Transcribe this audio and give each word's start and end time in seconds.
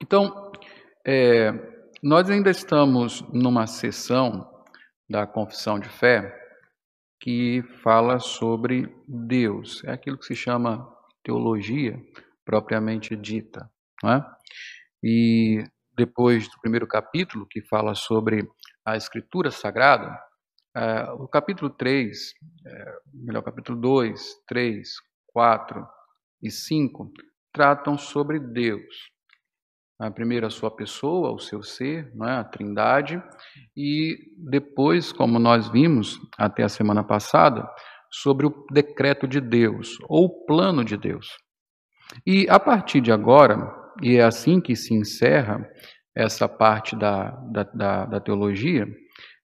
Então, 0.00 0.52
é, 1.06 1.52
nós 2.02 2.30
ainda 2.30 2.50
estamos 2.50 3.22
numa 3.32 3.66
sessão 3.66 4.48
da 5.08 5.26
confissão 5.26 5.78
de 5.78 5.88
fé 5.88 6.36
que 7.20 7.62
fala 7.82 8.20
sobre 8.20 8.94
Deus. 9.06 9.82
É 9.84 9.92
aquilo 9.92 10.18
que 10.18 10.26
se 10.26 10.36
chama 10.36 10.88
teologia 11.22 12.00
propriamente 12.44 13.16
dita. 13.16 13.70
Não 14.02 14.12
é? 14.12 14.24
E 15.02 15.64
depois 15.96 16.48
do 16.48 16.60
primeiro 16.60 16.86
capítulo, 16.86 17.46
que 17.46 17.60
fala 17.60 17.94
sobre 17.94 18.48
a 18.84 18.96
Escritura 18.96 19.50
Sagrada, 19.50 20.16
é, 20.76 21.10
o 21.12 21.26
capítulo 21.26 21.70
3, 21.70 22.34
é, 22.64 22.98
melhor, 23.12 23.42
capítulo 23.42 23.80
2, 23.80 24.44
3, 24.46 24.88
4 25.26 25.86
e 26.42 26.50
5 26.50 27.12
tratam 27.52 27.98
sobre 27.98 28.38
Deus. 28.38 29.10
A 29.98 30.10
primeira, 30.10 30.46
a 30.46 30.50
sua 30.50 30.70
pessoa, 30.70 31.32
o 31.32 31.38
seu 31.38 31.62
ser, 31.62 32.14
não 32.14 32.28
é? 32.28 32.36
a 32.36 32.44
trindade, 32.44 33.20
e 33.76 34.16
depois, 34.36 35.12
como 35.12 35.38
nós 35.38 35.68
vimos 35.68 36.20
até 36.38 36.62
a 36.62 36.68
semana 36.68 37.02
passada, 37.02 37.68
sobre 38.10 38.46
o 38.46 38.66
decreto 38.72 39.26
de 39.26 39.40
Deus, 39.40 39.98
ou 40.08 40.26
o 40.26 40.46
plano 40.46 40.84
de 40.84 40.96
Deus. 40.96 41.36
E 42.26 42.48
a 42.48 42.60
partir 42.60 43.00
de 43.00 43.12
agora, 43.12 43.74
e 44.00 44.16
é 44.16 44.22
assim 44.22 44.60
que 44.60 44.76
se 44.76 44.94
encerra 44.94 45.68
essa 46.14 46.48
parte 46.48 46.96
da, 46.96 47.30
da, 47.52 47.62
da, 47.64 48.06
da 48.06 48.20
teologia, 48.20 48.86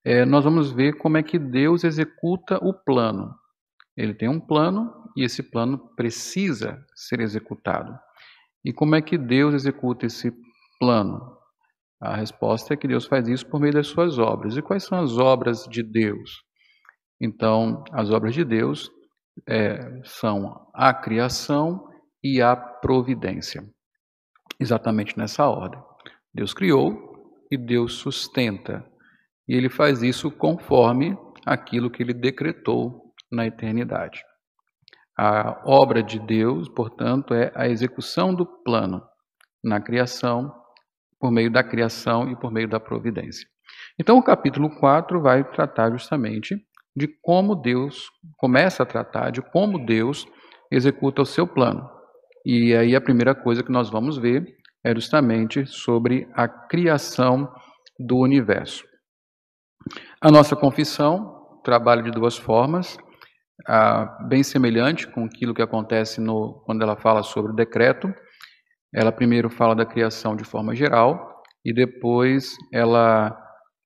é, 0.04 0.24
nós 0.24 0.44
vamos 0.44 0.70
ver 0.70 0.98
como 0.98 1.16
é 1.16 1.22
que 1.22 1.38
Deus 1.38 1.82
executa 1.82 2.58
o 2.62 2.72
plano. 2.72 3.34
Ele 3.96 4.14
tem 4.14 4.28
um 4.28 4.40
plano 4.40 4.92
e 5.16 5.24
esse 5.24 5.42
plano 5.42 5.78
precisa 5.96 6.84
ser 6.94 7.20
executado. 7.20 7.96
E 8.64 8.72
como 8.72 8.94
é 8.94 9.02
que 9.02 9.16
Deus 9.16 9.54
executa 9.54 10.06
esse 10.06 10.32
plano? 10.84 11.34
A 11.98 12.16
resposta 12.16 12.74
é 12.74 12.76
que 12.76 12.86
Deus 12.86 13.06
faz 13.06 13.26
isso 13.26 13.46
por 13.46 13.58
meio 13.58 13.72
das 13.72 13.86
suas 13.86 14.18
obras. 14.18 14.56
E 14.56 14.62
quais 14.62 14.84
são 14.84 15.00
as 15.00 15.16
obras 15.16 15.64
de 15.64 15.82
Deus? 15.82 16.42
Então, 17.18 17.82
as 17.90 18.10
obras 18.10 18.34
de 18.34 18.44
Deus 18.44 18.90
é, 19.48 20.02
são 20.04 20.68
a 20.74 20.92
criação 20.92 21.88
e 22.22 22.42
a 22.42 22.54
providência. 22.54 23.64
Exatamente 24.60 25.16
nessa 25.16 25.48
ordem. 25.48 25.80
Deus 26.34 26.52
criou 26.52 26.92
e 27.50 27.56
Deus 27.56 27.94
sustenta. 27.94 28.84
E 29.48 29.54
ele 29.54 29.70
faz 29.70 30.02
isso 30.02 30.30
conforme 30.30 31.16
aquilo 31.46 31.90
que 31.90 32.02
ele 32.02 32.12
decretou 32.12 33.14
na 33.32 33.46
eternidade. 33.46 34.22
A 35.18 35.62
obra 35.64 36.02
de 36.02 36.18
Deus, 36.18 36.68
portanto, 36.68 37.32
é 37.32 37.50
a 37.54 37.68
execução 37.68 38.34
do 38.34 38.44
plano 38.44 39.02
na 39.62 39.80
criação, 39.80 40.52
por 41.24 41.30
meio 41.30 41.50
da 41.50 41.64
criação 41.64 42.30
e 42.30 42.36
por 42.36 42.52
meio 42.52 42.68
da 42.68 42.78
providência. 42.78 43.48
Então, 43.98 44.18
o 44.18 44.22
capítulo 44.22 44.68
4 44.78 45.22
vai 45.22 45.42
tratar 45.42 45.90
justamente 45.90 46.54
de 46.94 47.08
como 47.22 47.54
Deus 47.56 48.10
começa 48.36 48.82
a 48.82 48.86
tratar 48.86 49.30
de 49.30 49.40
como 49.40 49.86
Deus 49.86 50.26
executa 50.70 51.22
o 51.22 51.24
seu 51.24 51.46
plano. 51.46 51.88
E 52.44 52.74
aí 52.74 52.94
a 52.94 53.00
primeira 53.00 53.34
coisa 53.34 53.62
que 53.62 53.72
nós 53.72 53.88
vamos 53.88 54.18
ver 54.18 54.54
é 54.84 54.94
justamente 54.94 55.64
sobre 55.64 56.28
a 56.34 56.46
criação 56.46 57.50
do 57.98 58.18
universo. 58.18 58.84
A 60.20 60.30
nossa 60.30 60.54
confissão 60.54 61.58
trabalha 61.64 62.02
de 62.02 62.10
duas 62.10 62.36
formas 62.36 62.98
ah, 63.66 64.18
bem 64.28 64.42
semelhante 64.42 65.06
com 65.06 65.24
aquilo 65.24 65.54
que 65.54 65.62
acontece 65.62 66.20
no, 66.20 66.62
quando 66.66 66.82
ela 66.82 66.96
fala 66.96 67.22
sobre 67.22 67.52
o 67.52 67.56
decreto. 67.56 68.12
Ela 68.94 69.10
primeiro 69.10 69.50
fala 69.50 69.74
da 69.74 69.84
criação 69.84 70.36
de 70.36 70.44
forma 70.44 70.74
geral 70.74 71.42
e 71.64 71.74
depois 71.74 72.56
ela 72.72 73.36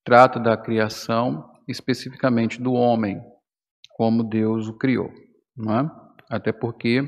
trata 0.05 0.39
da 0.39 0.57
criação 0.57 1.51
especificamente 1.67 2.61
do 2.61 2.73
homem, 2.73 3.21
como 3.97 4.23
Deus 4.23 4.69
o 4.69 4.77
criou. 4.77 5.11
É? 5.11 5.91
Até 6.31 6.53
porque 6.53 7.03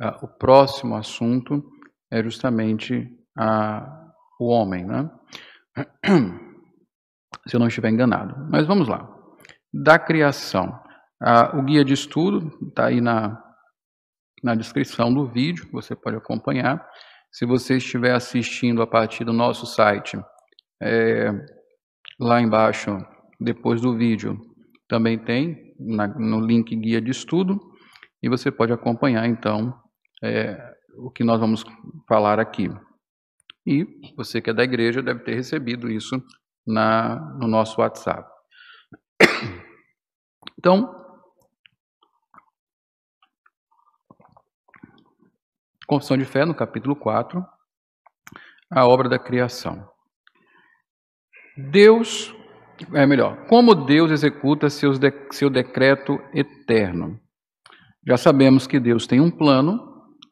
ah, 0.00 0.18
o 0.22 0.28
próximo 0.28 0.96
assunto 0.96 1.62
é 2.10 2.22
justamente 2.22 3.08
ah, 3.36 4.12
o 4.38 4.46
homem. 4.46 4.84
Né? 4.84 5.10
Se 7.46 7.56
eu 7.56 7.60
não 7.60 7.68
estiver 7.68 7.90
enganado. 7.90 8.34
Mas 8.50 8.66
vamos 8.66 8.88
lá. 8.88 9.08
Da 9.72 9.98
criação. 9.98 10.78
Ah, 11.22 11.56
o 11.56 11.62
guia 11.62 11.84
de 11.84 11.94
estudo 11.94 12.50
está 12.68 12.86
aí 12.86 13.00
na, 13.00 13.42
na 14.42 14.54
descrição 14.54 15.12
do 15.12 15.26
vídeo, 15.26 15.68
você 15.72 15.94
pode 15.94 16.16
acompanhar. 16.16 16.84
Se 17.32 17.46
você 17.46 17.76
estiver 17.76 18.14
assistindo 18.14 18.82
a 18.82 18.86
partir 18.86 19.24
do 19.24 19.32
nosso 19.32 19.66
site, 19.66 20.18
é, 20.82 21.30
lá 22.18 22.40
embaixo, 22.40 22.96
depois 23.40 23.80
do 23.80 23.96
vídeo, 23.96 24.38
também 24.88 25.18
tem 25.18 25.74
na, 25.78 26.08
no 26.08 26.40
link 26.40 26.74
guia 26.74 27.00
de 27.00 27.10
estudo, 27.10 27.58
e 28.22 28.28
você 28.28 28.50
pode 28.50 28.72
acompanhar 28.72 29.26
então 29.26 29.72
é, 30.22 30.58
o 30.98 31.10
que 31.10 31.24
nós 31.24 31.40
vamos 31.40 31.64
falar 32.08 32.38
aqui. 32.38 32.68
E 33.66 33.86
você 34.16 34.40
que 34.40 34.50
é 34.50 34.54
da 34.54 34.64
igreja 34.64 35.02
deve 35.02 35.20
ter 35.20 35.34
recebido 35.34 35.90
isso 35.90 36.22
na, 36.66 37.18
no 37.38 37.46
nosso 37.46 37.80
WhatsApp. 37.80 38.28
Então, 40.58 40.99
Confissão 45.90 46.16
de 46.16 46.24
Fé, 46.24 46.44
no 46.44 46.54
capítulo 46.54 46.94
4, 46.94 47.44
a 48.70 48.86
obra 48.86 49.08
da 49.08 49.18
criação. 49.18 49.84
Deus, 51.72 52.32
é 52.94 53.04
melhor, 53.04 53.48
como 53.48 53.74
Deus 53.74 54.12
executa 54.12 54.70
seus 54.70 55.00
de, 55.00 55.12
seu 55.32 55.50
decreto 55.50 56.16
eterno. 56.32 57.18
Já 58.06 58.16
sabemos 58.16 58.68
que 58.68 58.78
Deus 58.78 59.04
tem 59.04 59.20
um 59.20 59.32
plano, 59.32 59.80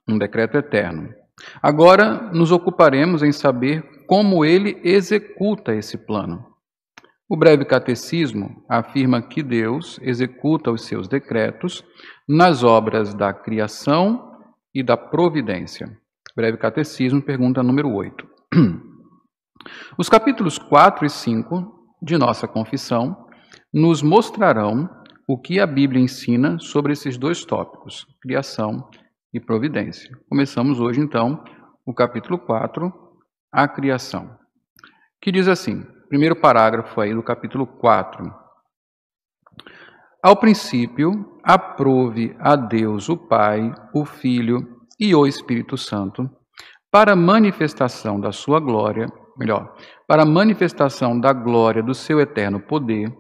um 0.09 0.17
decreto 0.17 0.57
eterno. 0.57 1.13
Agora 1.61 2.31
nos 2.33 2.53
ocuparemos 2.53 3.25
em 3.25 3.33
saber 3.33 3.83
como 4.07 4.45
ele 4.45 4.81
executa 4.85 5.75
esse 5.75 5.99
plano. 5.99 6.47
O 7.29 7.37
breve 7.37 7.65
catecismo 7.65 8.65
afirma 8.69 9.21
que 9.21 9.43
Deus 9.43 9.99
executa 10.03 10.71
os 10.71 10.85
seus 10.85 11.09
decretos 11.09 11.85
nas 12.29 12.63
obras 12.63 13.13
da 13.13 13.35
criação 13.35 14.28
e 14.79 14.83
da 14.83 14.97
providência. 14.97 15.91
Breve 16.37 16.57
Catecismo, 16.57 17.21
pergunta 17.21 17.65
número 17.65 17.93
8. 17.93 18.25
Os 19.99 20.09
capítulos 20.09 20.57
4 20.57 21.05
e 21.05 21.11
5 21.11 21.97
de 22.01 22.17
nossa 22.17 22.47
confissão 22.47 23.27
nos 23.75 24.03
mostrarão 24.03 24.89
o 25.29 25.37
que 25.37 25.59
a 25.59 25.67
Bíblia 25.67 26.01
ensina 26.01 26.61
sobre 26.61 26.93
esses 26.93 27.19
dois 27.19 27.45
tópicos, 27.45 28.07
criação 28.23 28.89
e 29.35 29.41
providência. 29.41 30.17
Começamos 30.29 30.79
hoje, 30.79 31.01
então, 31.01 31.43
o 31.85 31.93
capítulo 31.93 32.39
4, 32.39 32.93
a 33.53 33.67
criação, 33.67 34.31
que 35.21 35.33
diz 35.33 35.49
assim, 35.49 35.83
primeiro 36.09 36.41
parágrafo 36.41 37.01
aí 37.01 37.13
do 37.13 37.23
capítulo 37.23 37.67
4. 37.67 38.33
Ao 40.21 40.35
princípio, 40.35 41.39
aprove 41.45 42.35
a 42.41 42.57
Deus 42.57 43.09
o 43.09 43.17
Pai, 43.17 43.73
o 43.95 44.05
Filho 44.05 44.59
e 44.99 45.15
o 45.15 45.25
Espírito 45.25 45.77
Santo, 45.77 46.29
para 46.91 47.15
manifestação 47.15 48.19
da 48.19 48.33
sua 48.33 48.59
glória, 48.59 49.07
melhor, 49.39 49.73
para 50.09 50.27
manifestação 50.27 51.21
da 51.21 51.33
glória 51.33 51.85
do 51.85 51.95
seu 51.95 52.19
eterno 52.19 52.59
poder, 52.59 53.15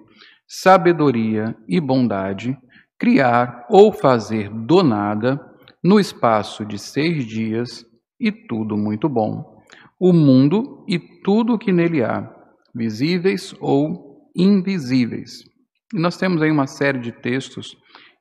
sabedoria 0.44 1.56
e 1.68 1.80
bondade, 1.80 2.58
criar 2.98 3.64
ou 3.70 3.92
fazer 3.92 4.50
do 4.50 4.82
nada, 4.82 5.40
no 5.84 6.00
espaço 6.00 6.66
de 6.66 6.80
seis 6.80 7.24
dias, 7.24 7.86
e 8.18 8.32
tudo 8.32 8.76
muito 8.76 9.08
bom, 9.08 9.62
o 10.00 10.12
mundo 10.12 10.84
e 10.88 10.98
tudo 10.98 11.54
o 11.54 11.58
que 11.58 11.70
nele 11.70 12.02
há, 12.02 12.28
visíveis 12.74 13.54
ou 13.60 14.32
invisíveis 14.34 15.44
e 15.94 15.98
nós 15.98 16.16
temos 16.16 16.42
aí 16.42 16.50
uma 16.50 16.66
série 16.66 16.98
de 16.98 17.12
textos 17.12 17.76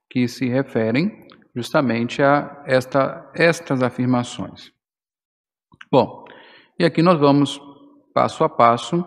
que 0.10 0.28
se 0.28 0.48
referem 0.48 1.28
justamente 1.56 2.22
a 2.22 2.64
esta, 2.66 3.30
estas 3.36 3.84
afirmações. 3.84 4.72
Bom, 5.92 6.26
e 6.80 6.86
aqui 6.86 7.02
nós 7.02 7.20
vamos 7.20 7.60
passo 8.14 8.44
a 8.44 8.50
passo 8.50 9.06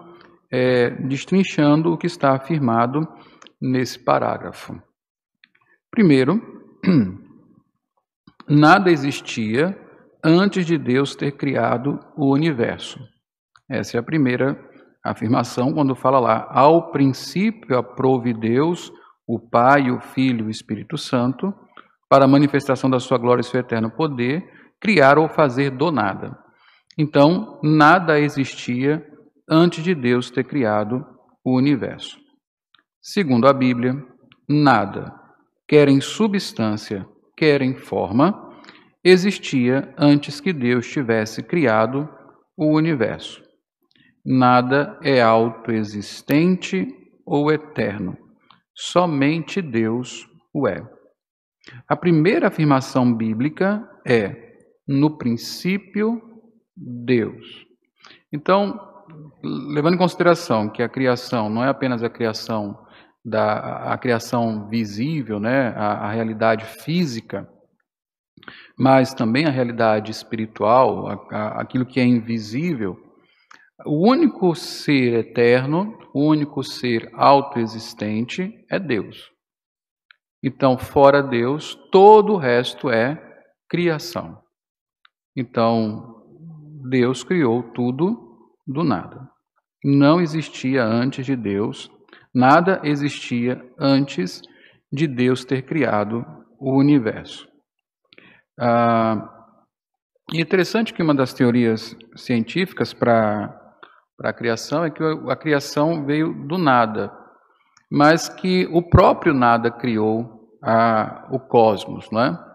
é, 0.51 0.91
destrinchando 0.91 1.93
o 1.93 1.99
que 1.99 2.07
está 2.07 2.35
afirmado 2.35 3.07
nesse 3.61 3.99
parágrafo. 3.99 4.81
Primeiro, 5.91 6.41
nada 8.49 8.91
existia 8.91 9.79
antes 10.23 10.67
de 10.67 10.77
Deus 10.77 11.15
ter 11.15 11.33
criado 11.33 11.99
o 12.17 12.33
universo. 12.33 12.99
Essa 13.69 13.97
é 13.97 14.01
a 14.01 14.03
primeira 14.03 14.70
afirmação 15.05 15.73
quando 15.73 15.95
fala 15.95 16.19
lá, 16.19 16.49
ao 16.51 16.91
princípio 16.91 17.77
aprove 17.77 18.33
Deus, 18.33 18.93
o 19.27 19.39
Pai, 19.39 19.91
o 19.91 20.01
Filho 20.01 20.45
e 20.45 20.49
o 20.49 20.51
Espírito 20.51 20.99
Santo, 20.99 21.55
para 22.09 22.25
a 22.25 22.29
manifestação 22.29 22.91
da 22.91 22.99
sua 22.99 23.19
glória 23.19 23.41
e 23.41 23.45
seu 23.45 23.61
eterno 23.61 23.91
poder, 23.91 24.43
criar 24.81 25.19
ou 25.19 25.29
fazer 25.29 25.71
do 25.71 25.91
nada. 25.93 26.37
Então, 26.99 27.61
nada 27.63 28.19
existia 28.19 29.07
antes 29.49 29.83
de 29.83 29.95
Deus 29.95 30.31
ter 30.31 30.45
criado 30.45 31.07
o 31.45 31.57
universo. 31.57 32.19
Segundo 33.01 33.47
a 33.47 33.53
Bíblia, 33.53 33.95
nada, 34.49 35.15
quer 35.67 35.89
em 35.89 36.01
substância, 36.01 37.07
quer 37.37 37.63
em 37.63 37.75
forma, 37.75 38.51
existia 39.03 39.95
antes 39.97 40.41
que 40.41 40.53
Deus 40.53 40.87
tivesse 40.87 41.43
criado 41.43 42.09
o 42.57 42.67
universo. 42.77 43.50
Nada 44.25 44.99
é 45.03 45.21
autoexistente 45.21 46.87
ou 47.25 47.51
eterno. 47.51 48.17
Somente 48.75 49.63
Deus 49.63 50.29
o 50.53 50.67
é. 50.67 50.83
A 51.89 51.97
primeira 51.97 52.49
afirmação 52.49 53.15
bíblica 53.15 53.89
é: 54.07 54.57
no 54.87 55.17
princípio, 55.17 56.21
Deus. 56.77 57.67
Então, 58.33 58.79
levando 59.43 59.95
em 59.95 59.99
consideração 59.99 60.69
que 60.69 60.83
a 60.83 60.89
criação 60.89 61.49
não 61.49 61.65
é 61.65 61.69
apenas 61.69 62.03
a 62.03 62.11
criação 62.11 62.79
da 63.25 63.93
a 63.93 63.99
criação 63.99 64.69
visível, 64.69 65.39
né, 65.39 65.75
a, 65.77 66.07
a 66.07 66.11
realidade 66.11 66.65
física, 66.65 67.49
mas 68.79 69.13
também 69.13 69.47
a 69.47 69.51
realidade 69.51 70.11
espiritual, 70.11 71.07
a, 71.07 71.37
a, 71.37 71.61
aquilo 71.61 71.85
que 71.85 72.01
é 72.01 72.05
invisível, 72.05 72.97
o 73.85 74.09
único 74.09 74.55
ser 74.55 75.15
eterno, 75.15 75.99
o 76.13 76.27
único 76.27 76.63
ser 76.63 77.11
autoexistente 77.15 78.65
é 78.71 78.79
Deus. 78.79 79.31
Então, 80.43 80.79
fora 80.79 81.23
Deus, 81.23 81.75
todo 81.91 82.35
o 82.35 82.37
resto 82.37 82.91
é 82.91 83.21
criação. 83.69 84.43
Então, 85.37 86.25
Deus 86.89 87.23
criou 87.23 87.63
tudo 87.63 88.51
do 88.67 88.83
nada. 88.83 89.29
Não 89.85 90.21
existia 90.21 90.85
antes 90.85 91.25
de 91.27 91.37
Deus, 91.37 91.91
nada 92.35 92.81
existia 92.85 93.63
antes 93.79 94.43
de 94.93 95.07
Deus 95.07 95.45
ter 95.45 95.63
criado 95.63 96.25
o 96.59 96.77
universo. 96.77 97.49
Ah, 98.59 99.41
é 100.35 100.41
interessante 100.41 100.93
que 100.93 101.03
uma 101.03 101.15
das 101.15 101.33
teorias 101.33 101.97
científicas 102.17 102.93
para 102.93 103.60
a 104.23 104.33
criação 104.33 104.85
é 104.85 104.91
que 104.91 105.03
a 105.03 105.37
criação 105.37 106.05
veio 106.05 106.33
do 106.47 106.59
nada, 106.59 107.13
mas 107.91 108.29
que 108.29 108.69
o 108.71 108.83
próprio 108.83 109.33
nada 109.33 109.71
criou 109.71 110.59
a, 110.63 111.27
o 111.31 111.39
cosmos, 111.41 112.11
não 112.11 112.23
é? 112.23 112.51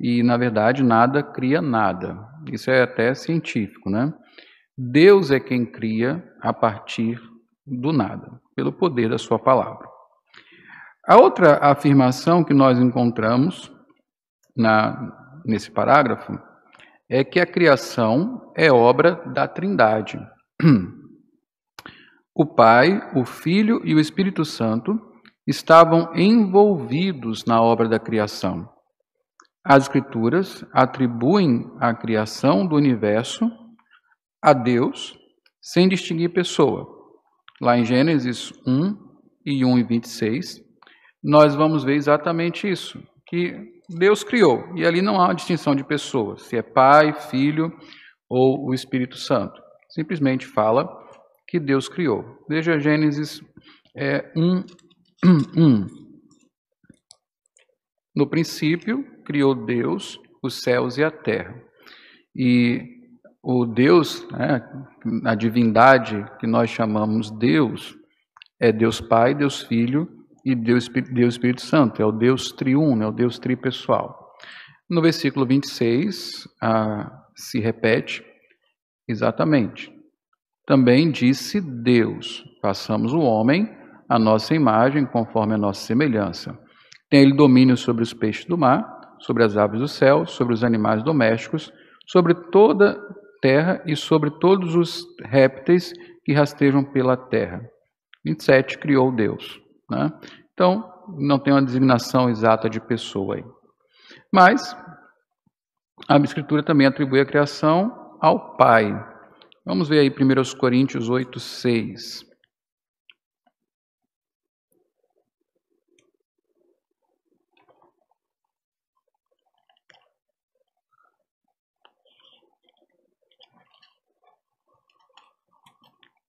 E, 0.00 0.22
na 0.22 0.36
verdade, 0.36 0.82
nada 0.82 1.22
cria 1.22 1.60
nada. 1.60 2.18
Isso 2.52 2.70
é 2.70 2.82
até 2.82 3.14
científico, 3.14 3.90
né? 3.90 4.12
Deus 4.76 5.30
é 5.30 5.40
quem 5.40 5.66
cria 5.66 6.22
a 6.40 6.52
partir 6.52 7.20
do 7.66 7.92
nada, 7.92 8.40
pelo 8.54 8.72
poder 8.72 9.10
da 9.10 9.18
sua 9.18 9.38
palavra. 9.38 9.88
A 11.06 11.16
outra 11.16 11.58
afirmação 11.58 12.44
que 12.44 12.54
nós 12.54 12.78
encontramos 12.78 13.72
na, 14.56 15.40
nesse 15.44 15.70
parágrafo 15.70 16.38
é 17.08 17.24
que 17.24 17.40
a 17.40 17.46
criação 17.46 18.52
é 18.54 18.70
obra 18.70 19.14
da 19.26 19.48
Trindade. 19.48 20.20
O 22.34 22.46
Pai, 22.46 23.00
o 23.16 23.24
Filho 23.24 23.80
e 23.84 23.94
o 23.94 24.00
Espírito 24.00 24.44
Santo 24.44 24.96
estavam 25.46 26.14
envolvidos 26.14 27.44
na 27.44 27.60
obra 27.62 27.88
da 27.88 27.98
criação. 27.98 28.68
As 29.64 29.84
Escrituras 29.84 30.64
atribuem 30.72 31.70
a 31.80 31.94
criação 31.94 32.66
do 32.66 32.76
universo 32.76 33.44
a 34.42 34.52
Deus 34.52 35.16
sem 35.60 35.88
distinguir 35.88 36.32
pessoa. 36.32 36.86
Lá 37.60 37.76
em 37.76 37.84
Gênesis 37.84 38.52
1 38.66 38.96
e 39.44 39.64
1 39.64 39.78
e 39.78 39.82
26, 39.82 40.60
nós 41.22 41.54
vamos 41.54 41.82
ver 41.82 41.96
exatamente 41.96 42.68
isso, 42.68 43.02
que 43.26 43.54
Deus 43.88 44.22
criou, 44.22 44.76
e 44.76 44.86
ali 44.86 45.02
não 45.02 45.20
há 45.20 45.32
distinção 45.32 45.74
de 45.74 45.82
pessoas, 45.82 46.42
se 46.42 46.56
é 46.56 46.62
Pai, 46.62 47.12
Filho 47.12 47.72
ou 48.28 48.68
o 48.68 48.74
Espírito 48.74 49.16
Santo. 49.16 49.67
Simplesmente 49.90 50.46
fala 50.46 50.88
que 51.46 51.58
Deus 51.58 51.88
criou. 51.88 52.44
Veja 52.48 52.78
Gênesis 52.78 53.40
é, 53.96 54.30
1, 54.36 54.64
1. 55.56 55.86
No 58.16 58.26
princípio, 58.26 59.04
criou 59.24 59.54
Deus 59.54 60.18
os 60.42 60.60
céus 60.60 60.98
e 60.98 61.04
a 61.04 61.10
terra. 61.10 61.54
E 62.34 62.82
o 63.40 63.64
Deus, 63.64 64.26
né, 64.30 64.60
a 65.24 65.36
divindade 65.36 66.26
que 66.40 66.46
nós 66.46 66.68
chamamos 66.68 67.30
Deus, 67.30 67.96
é 68.60 68.72
Deus 68.72 69.00
Pai, 69.00 69.36
Deus 69.36 69.62
Filho 69.62 70.08
e 70.44 70.54
Deus, 70.54 70.88
Deus 70.88 71.34
Espírito 71.34 71.62
Santo, 71.62 72.02
é 72.02 72.04
o 72.04 72.10
Deus 72.10 72.50
triuno, 72.50 73.04
é 73.04 73.06
o 73.06 73.12
Deus 73.12 73.38
tripessoal. 73.38 74.34
No 74.90 75.00
versículo 75.00 75.46
26, 75.46 76.48
ah, 76.60 77.24
se 77.36 77.60
repete 77.60 78.24
exatamente. 79.08 79.92
Também 80.66 81.10
disse 81.10 81.60
Deus: 81.60 82.44
passamos 82.60 83.12
o 83.12 83.20
homem 83.20 83.68
à 84.08 84.18
nossa 84.18 84.54
imagem, 84.54 85.06
conforme 85.06 85.54
a 85.54 85.58
nossa 85.58 85.80
semelhança. 85.80 86.58
Tem 87.10 87.22
ele 87.22 87.34
domínio 87.34 87.76
sobre 87.76 88.02
os 88.02 88.12
peixes 88.12 88.44
do 88.44 88.58
mar, 88.58 88.86
sobre 89.20 89.42
as 89.44 89.56
aves 89.56 89.80
do 89.80 89.88
céu, 89.88 90.26
sobre 90.26 90.52
os 90.52 90.62
animais 90.62 91.02
domésticos, 91.02 91.72
sobre 92.06 92.34
toda 92.50 92.98
terra 93.40 93.82
e 93.86 93.96
sobre 93.96 94.30
todos 94.38 94.74
os 94.74 95.06
répteis 95.24 95.92
que 96.24 96.32
rastejam 96.32 96.84
pela 96.84 97.16
terra. 97.16 97.62
27 98.24 98.78
criou 98.78 99.10
Deus. 99.10 99.60
Né? 99.90 100.12
Então, 100.52 100.84
não 101.16 101.38
tem 101.38 101.52
uma 101.52 101.62
designação 101.62 102.28
exata 102.28 102.68
de 102.68 102.80
pessoa 102.80 103.36
aí. 103.36 103.44
Mas 104.32 104.76
a 106.08 106.18
Escritura 106.18 106.62
também 106.62 106.86
atribui 106.86 107.20
a 107.20 107.26
criação 107.26 108.07
ao 108.20 108.56
Pai. 108.56 108.92
Vamos 109.64 109.88
ver 109.88 110.00
aí 110.00 110.10
1 110.10 110.58
Coríntios 110.58 111.08
8, 111.08 111.38
6. 111.38 112.28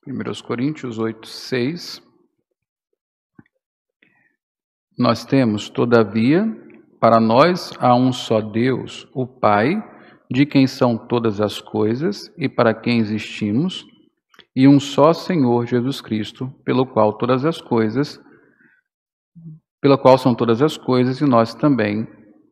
1 0.09 0.41
Coríntios 0.43 0.97
8, 0.97 1.27
6. 1.27 2.01
Nós 4.97 5.23
temos, 5.23 5.69
todavia, 5.69 6.45
para 6.99 7.19
nós 7.19 7.71
há 7.79 7.95
um 7.95 8.11
só 8.11 8.41
Deus, 8.41 9.07
o 9.13 9.27
Pai, 9.27 9.75
de 10.29 10.45
quem 10.45 10.67
são 10.67 10.97
todas 10.97 11.41
as 11.41 11.59
coisas 11.59 12.31
e 12.37 12.47
para 12.47 12.73
quem 12.73 12.99
existimos, 12.99 13.85
e 14.55 14.67
um 14.67 14.79
só 14.79 15.13
Senhor 15.13 15.65
Jesus 15.65 16.01
Cristo, 16.01 16.53
pelo 16.63 16.85
qual 16.85 17.13
todas 17.13 17.45
as 17.45 17.59
coisas, 17.59 18.19
pela 19.81 19.97
qual 19.97 20.17
são 20.17 20.35
todas 20.35 20.61
as 20.61 20.77
coisas 20.77 21.19
e 21.19 21.25
nós 21.25 21.55
também 21.55 22.07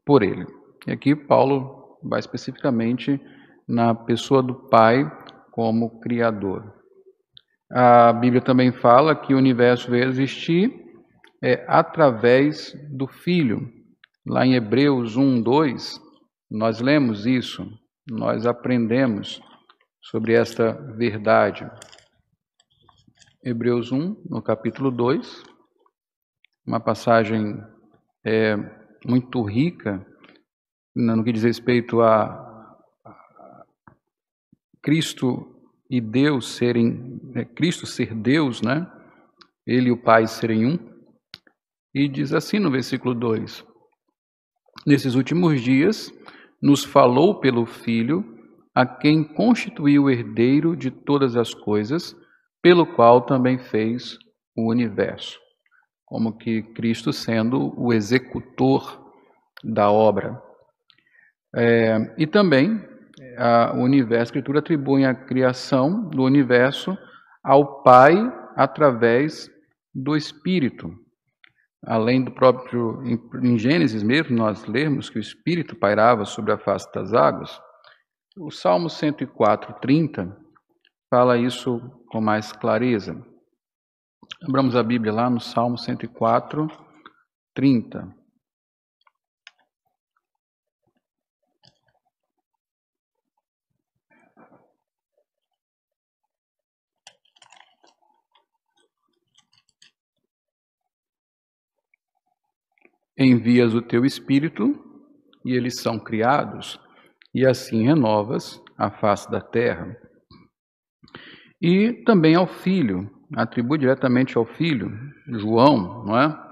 por 0.05 0.23
ele. 0.23 0.45
E 0.87 0.91
aqui 0.91 1.15
Paulo 1.15 1.97
vai 2.01 2.19
especificamente 2.19 3.19
na 3.67 3.93
pessoa 3.93 4.41
do 4.41 4.55
Pai 4.55 5.05
como 5.51 5.99
Criador. 5.99 6.73
A 7.69 8.13
Bíblia 8.13 8.41
também 8.41 8.71
fala 8.71 9.15
que 9.15 9.33
o 9.33 9.37
universo 9.37 9.91
veio 9.91 10.05
existir 10.05 10.71
é, 11.43 11.65
através 11.67 12.73
do 12.89 13.07
Filho. 13.07 13.69
Lá 14.25 14.45
em 14.45 14.55
Hebreus 14.55 15.17
1, 15.17 15.41
2, 15.41 15.99
nós 16.49 16.79
lemos 16.79 17.25
isso, 17.25 17.67
nós 18.09 18.45
aprendemos 18.45 19.41
sobre 20.01 20.33
esta 20.33 20.73
verdade. 20.95 21.69
Hebreus 23.43 23.91
1, 23.91 24.23
no 24.29 24.41
capítulo 24.41 24.89
2, 24.91 25.43
uma 26.65 26.79
passagem 26.79 27.61
é, 28.25 28.55
muito 29.05 29.41
rica 29.43 30.05
no 30.95 31.23
que 31.23 31.31
diz 31.31 31.43
respeito 31.43 32.01
a, 32.01 32.45
Cristo 34.81 35.53
e 35.89 35.99
Deus 35.99 36.55
serem, 36.55 37.19
né, 37.23 37.45
Cristo 37.45 37.85
ser 37.85 38.15
Deus, 38.15 38.61
né? 38.61 38.89
Ele 39.65 39.89
e 39.89 39.91
o 39.91 40.01
Pai 40.01 40.25
serem 40.27 40.65
um. 40.65 40.97
E 41.93 42.07
diz 42.07 42.33
assim 42.33 42.57
no 42.57 42.71
versículo 42.71 43.13
2: 43.13 43.65
Nesses 44.85 45.15
últimos 45.15 45.61
dias, 45.61 46.09
nos 46.61 46.83
falou 46.83 47.39
pelo 47.39 47.65
Filho, 47.65 48.25
a 48.73 48.85
quem 48.85 49.23
constituiu 49.23 50.03
o 50.03 50.09
herdeiro 50.09 50.75
de 50.75 50.91
todas 50.91 51.35
as 51.35 51.53
coisas, 51.53 52.15
pelo 52.61 52.85
qual 52.85 53.21
também 53.21 53.57
fez 53.57 54.17
o 54.55 54.69
universo. 54.69 55.39
Como 56.05 56.37
que 56.37 56.61
Cristo 56.61 57.11
sendo 57.11 57.73
o 57.79 57.93
executor 57.93 59.11
da 59.63 59.91
obra. 59.91 60.41
É, 61.55 62.13
e 62.17 62.27
também 62.27 62.81
a, 63.37 63.73
o 63.75 63.81
universo, 63.81 64.21
a 64.21 64.23
Escritura 64.23 64.59
atribui 64.59 65.05
a 65.05 65.13
criação 65.13 66.09
do 66.09 66.23
universo 66.23 66.97
ao 67.43 67.81
Pai 67.83 68.15
através 68.55 69.49
do 69.93 70.15
Espírito. 70.15 70.91
Além 71.85 72.23
do 72.23 72.31
próprio, 72.31 73.01
em, 73.03 73.57
Gênesis 73.57 74.03
mesmo, 74.03 74.35
nós 74.35 74.65
lemos 74.65 75.09
que 75.09 75.17
o 75.17 75.21
Espírito 75.21 75.75
pairava 75.75 76.25
sobre 76.25 76.51
a 76.51 76.57
face 76.57 76.91
das 76.91 77.13
águas. 77.13 77.59
O 78.37 78.51
Salmo 78.51 78.89
104, 78.89 79.79
30 79.79 80.37
fala 81.09 81.37
isso 81.37 81.79
com 82.09 82.19
mais 82.19 82.51
clareza. 82.51 83.15
Abramos 84.43 84.75
a 84.75 84.83
Bíblia 84.83 85.13
lá 85.13 85.29
no 85.29 85.39
Salmo 85.39 85.77
104, 85.77 86.67
30. 87.55 88.16
Envias 103.17 103.73
o 103.73 103.81
teu 103.81 104.05
espírito 104.05 104.87
e 105.43 105.53
eles 105.53 105.79
são 105.79 105.97
criados, 105.97 106.79
e 107.33 107.45
assim 107.45 107.85
renovas 107.85 108.61
a 108.77 108.91
face 108.91 109.31
da 109.31 109.41
terra. 109.41 109.95
E 111.61 111.93
também 112.03 112.35
ao 112.35 112.45
filho, 112.45 113.09
atribui 113.33 113.77
diretamente 113.77 114.37
ao 114.37 114.45
filho, 114.45 114.91
João, 115.27 116.05
não 116.05 116.19
é? 116.19 116.47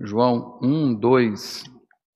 João 0.00 0.58
1, 0.62 0.94
2 0.94 1.64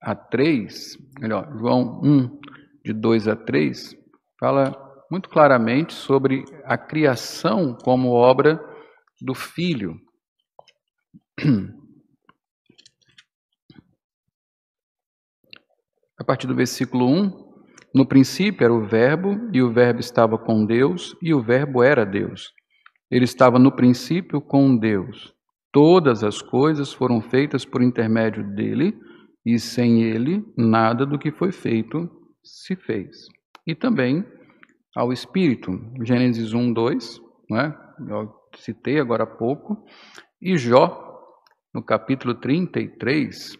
a 0.01 0.13
3, 0.13 0.97
melhor, 1.19 1.51
João 1.57 2.01
1, 2.03 2.39
de 2.83 2.93
2 2.93 3.27
a 3.27 3.35
3, 3.35 3.95
fala 4.39 4.75
muito 5.09 5.29
claramente 5.29 5.93
sobre 5.93 6.43
a 6.65 6.77
criação 6.77 7.75
como 7.75 8.09
obra 8.09 8.59
do 9.21 9.33
filho. 9.33 9.95
partir 16.25 16.47
do 16.47 16.55
versículo 16.55 17.07
1, 17.07 17.45
no 17.93 18.05
princípio 18.05 18.65
era 18.65 18.73
o 18.73 18.85
Verbo, 18.85 19.49
e 19.53 19.61
o 19.61 19.71
Verbo 19.71 19.99
estava 19.99 20.37
com 20.37 20.65
Deus, 20.65 21.15
e 21.21 21.33
o 21.33 21.41
Verbo 21.41 21.81
era 21.81 22.05
Deus. 22.05 22.51
Ele 23.09 23.23
estava 23.23 23.57
no 23.57 23.71
princípio 23.71 24.41
com 24.41 24.75
Deus. 24.75 25.33
Todas 25.71 26.23
as 26.23 26.41
coisas 26.41 26.91
foram 26.91 27.21
feitas 27.21 27.63
por 27.63 27.81
intermédio 27.81 28.43
dele, 28.55 28.97
e 29.45 29.59
sem 29.59 30.03
ele, 30.03 30.43
nada 30.57 31.05
do 31.05 31.19
que 31.19 31.31
foi 31.31 31.51
feito 31.51 32.09
se 32.43 32.75
fez. 32.75 33.27
E 33.65 33.75
também 33.75 34.25
ao 34.95 35.13
Espírito, 35.13 35.71
Gênesis 36.03 36.53
1, 36.53 36.73
2, 36.73 37.21
né? 37.49 37.73
eu 38.09 38.33
citei 38.57 38.99
agora 38.99 39.23
há 39.23 39.27
pouco, 39.27 39.85
e 40.41 40.57
Jó, 40.57 41.13
no 41.73 41.83
capítulo 41.83 42.35
33, 42.35 43.57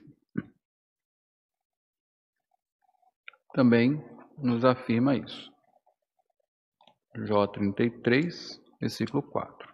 também 3.55 4.03
nos 4.37 4.65
afirma 4.65 5.15
isso. 5.15 5.49
Jó 7.23 7.47
33, 7.47 8.61
versículo 8.81 9.23
4. 9.23 9.73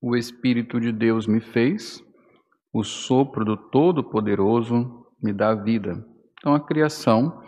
O 0.00 0.16
Espírito 0.16 0.80
de 0.80 0.92
Deus 0.92 1.26
me 1.26 1.40
fez, 1.40 2.00
o 2.72 2.84
sopro 2.84 3.44
do 3.44 3.56
Todo-Poderoso 3.56 5.04
me 5.20 5.32
dá 5.32 5.54
vida. 5.54 6.04
Então, 6.38 6.54
a 6.54 6.64
criação 6.64 7.42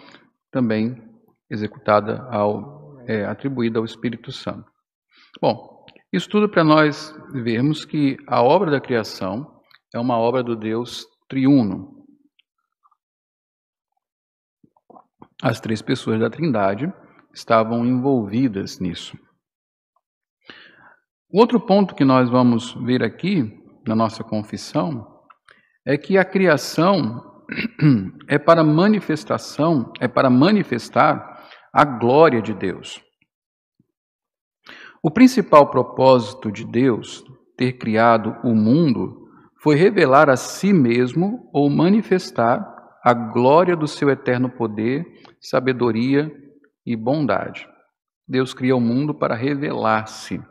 também 0.51 0.97
executada 1.49 2.21
ao, 2.31 3.01
é, 3.09 3.25
atribuída 3.25 3.79
ao 3.79 3.85
Espírito 3.85 4.33
Santo. 4.33 4.69
Bom, 5.41 5.85
isso 6.13 6.29
tudo 6.29 6.49
para 6.49 6.65
nós 6.65 7.13
vermos 7.33 7.85
que 7.85 8.17
a 8.27 8.43
obra 8.43 8.71
da 8.71 8.81
criação 8.81 9.61
é 9.93 9.99
uma 9.99 10.19
obra 10.19 10.43
do 10.43 10.57
Deus 10.57 11.07
triuno, 11.29 11.94
As 15.45 15.61
três 15.61 15.83
pessoas 15.83 16.19
da 16.19 16.31
Trindade 16.31 16.91
estavam 17.31 17.85
envolvidas 17.85 18.81
nisso. 18.81 19.15
O 21.31 21.39
outro 21.39 21.61
ponto 21.61 21.95
que 21.95 22.03
nós 22.03 22.31
vamos 22.31 22.73
ver 22.87 23.03
aqui 23.03 23.55
na 23.87 23.95
nossa 23.95 24.25
confissão 24.25 25.07
é 25.85 25.99
que 25.99 26.17
a 26.17 26.25
criação 26.25 27.45
é 28.27 28.39
para 28.39 28.65
manifestação, 28.65 29.93
é 30.01 30.09
para 30.09 30.31
manifestar 30.31 31.47
a 31.71 31.85
glória 31.85 32.41
de 32.41 32.55
Deus. 32.55 33.03
O 35.03 35.11
principal 35.11 35.71
propósito 35.71 36.51
de 36.51 36.65
Deus 36.65 37.23
ter 37.55 37.75
criado 37.75 38.35
o 38.43 38.55
mundo 38.55 39.29
foi 39.63 39.77
revelar 39.77 40.31
a 40.31 40.39
si 40.39 40.73
mesmo 40.73 41.51
ou 41.53 41.69
manifestar 41.69 42.74
a 43.05 43.13
glória 43.13 43.77
do 43.77 43.87
seu 43.87 44.09
eterno 44.09 44.49
poder, 44.49 45.05
sabedoria 45.39 46.35
e 46.87 46.97
bondade. 46.97 47.69
Deus 48.27 48.55
cria 48.55 48.75
o 48.75 48.81
mundo 48.81 49.15
para 49.15 49.35
revelar-se 49.35 50.43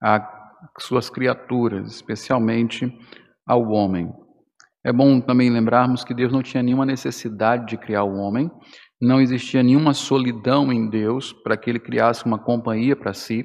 a 0.00 0.36
suas 0.78 1.10
criaturas, 1.10 1.90
especialmente 1.90 2.96
ao 3.44 3.70
homem. 3.70 4.12
É 4.84 4.92
bom 4.92 5.20
também 5.20 5.50
lembrarmos 5.50 6.04
que 6.04 6.14
Deus 6.14 6.32
não 6.32 6.40
tinha 6.40 6.62
nenhuma 6.62 6.86
necessidade 6.86 7.66
de 7.66 7.76
criar 7.76 8.04
o 8.04 8.16
homem, 8.16 8.48
não 9.00 9.20
existia 9.20 9.60
nenhuma 9.60 9.92
solidão 9.92 10.72
em 10.72 10.88
Deus 10.88 11.32
para 11.32 11.56
que 11.56 11.68
ele 11.68 11.80
criasse 11.80 12.24
uma 12.24 12.38
companhia 12.38 12.94
para 12.94 13.12
si, 13.12 13.44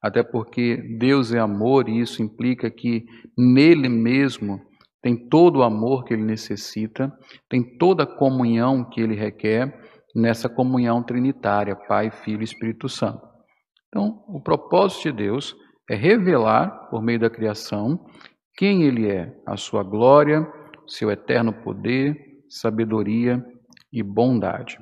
até 0.00 0.22
porque 0.22 0.76
Deus 0.98 1.32
é 1.32 1.40
amor 1.40 1.88
e 1.88 1.98
isso 1.98 2.22
implica 2.22 2.70
que 2.70 3.04
nele 3.36 3.88
mesmo 3.88 4.69
tem 5.02 5.28
todo 5.28 5.60
o 5.60 5.62
amor 5.62 6.04
que 6.04 6.14
ele 6.14 6.22
necessita, 6.22 7.12
tem 7.48 7.78
toda 7.78 8.02
a 8.04 8.06
comunhão 8.06 8.84
que 8.84 9.00
ele 9.00 9.14
requer 9.14 9.80
nessa 10.14 10.48
comunhão 10.48 11.02
trinitária, 11.02 11.74
Pai, 11.74 12.10
Filho 12.10 12.42
e 12.42 12.44
Espírito 12.44 12.88
Santo. 12.88 13.26
Então, 13.88 14.22
o 14.28 14.40
propósito 14.40 15.04
de 15.04 15.12
Deus 15.12 15.56
é 15.88 15.94
revelar, 15.94 16.88
por 16.90 17.02
meio 17.02 17.18
da 17.18 17.30
criação, 17.30 18.06
quem 18.56 18.82
ele 18.82 19.08
é, 19.08 19.34
a 19.46 19.56
sua 19.56 19.82
glória, 19.82 20.46
seu 20.86 21.10
eterno 21.10 21.52
poder, 21.52 22.16
sabedoria 22.48 23.44
e 23.92 24.02
bondade. 24.02 24.78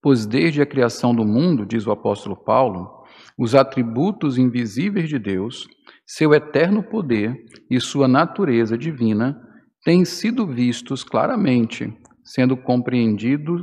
Pois 0.00 0.24
desde 0.24 0.62
a 0.62 0.66
criação 0.66 1.14
do 1.14 1.24
mundo, 1.24 1.66
diz 1.66 1.86
o 1.86 1.90
apóstolo 1.90 2.36
Paulo, 2.36 3.04
os 3.36 3.54
atributos 3.54 4.38
invisíveis 4.38 5.08
de 5.08 5.18
Deus, 5.18 5.66
seu 6.08 6.32
eterno 6.32 6.82
poder 6.82 7.36
e 7.70 7.78
sua 7.78 8.08
natureza 8.08 8.78
divina 8.78 9.38
têm 9.84 10.06
sido 10.06 10.46
vistos 10.46 11.04
claramente, 11.04 11.94
sendo 12.24 12.56
compreendido, 12.56 13.62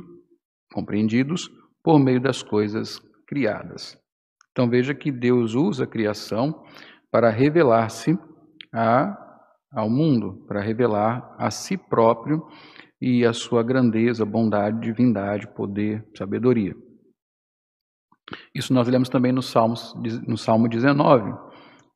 compreendidos 0.72 1.50
por 1.84 1.98
meio 1.98 2.22
das 2.22 2.44
coisas 2.44 3.02
criadas. 3.28 3.98
Então 4.52 4.70
veja 4.70 4.94
que 4.94 5.12
Deus 5.12 5.56
usa 5.56 5.86
a 5.86 5.88
criação 5.88 6.64
para 7.12 7.32
revelar-se 7.32 8.18
ao 9.72 9.90
mundo, 9.90 10.46
para 10.48 10.62
revelar 10.62 11.36
a 11.40 11.50
si 11.50 11.76
próprio 11.76 12.46
e 13.02 13.26
a 13.26 13.34
sua 13.34 13.64
grandeza, 13.64 14.24
bondade, 14.24 14.82
divindade, 14.82 15.48
poder, 15.48 16.08
sabedoria. 16.16 16.76
Isso 18.54 18.74
nós 18.74 18.88
lemos 18.88 19.10
também 19.10 19.32
no, 19.32 19.42
Salmos, 19.42 19.94
no 20.28 20.38
Salmo 20.38 20.68
19, 20.68 21.34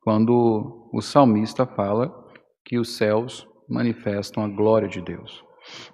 quando 0.00 0.88
o 0.92 1.00
salmista 1.00 1.66
fala 1.66 2.12
que 2.64 2.78
os 2.78 2.96
céus 2.96 3.46
manifestam 3.68 4.44
a 4.44 4.48
glória 4.48 4.88
de 4.88 5.00
Deus. 5.00 5.44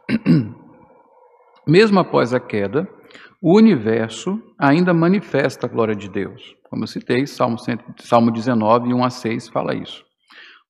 Mesmo 1.66 1.98
após 1.98 2.32
a 2.32 2.40
queda, 2.40 2.88
o 3.42 3.56
universo 3.56 4.40
ainda 4.58 4.94
manifesta 4.94 5.66
a 5.66 5.68
glória 5.68 5.94
de 5.94 6.08
Deus. 6.08 6.54
Como 6.70 6.84
eu 6.84 6.86
citei, 6.88 7.26
Salmo, 7.26 7.58
100, 7.58 7.78
Salmo 7.98 8.30
19, 8.30 8.94
1 8.94 9.04
a 9.04 9.10
6 9.10 9.48
fala 9.48 9.74
isso. 9.74 10.04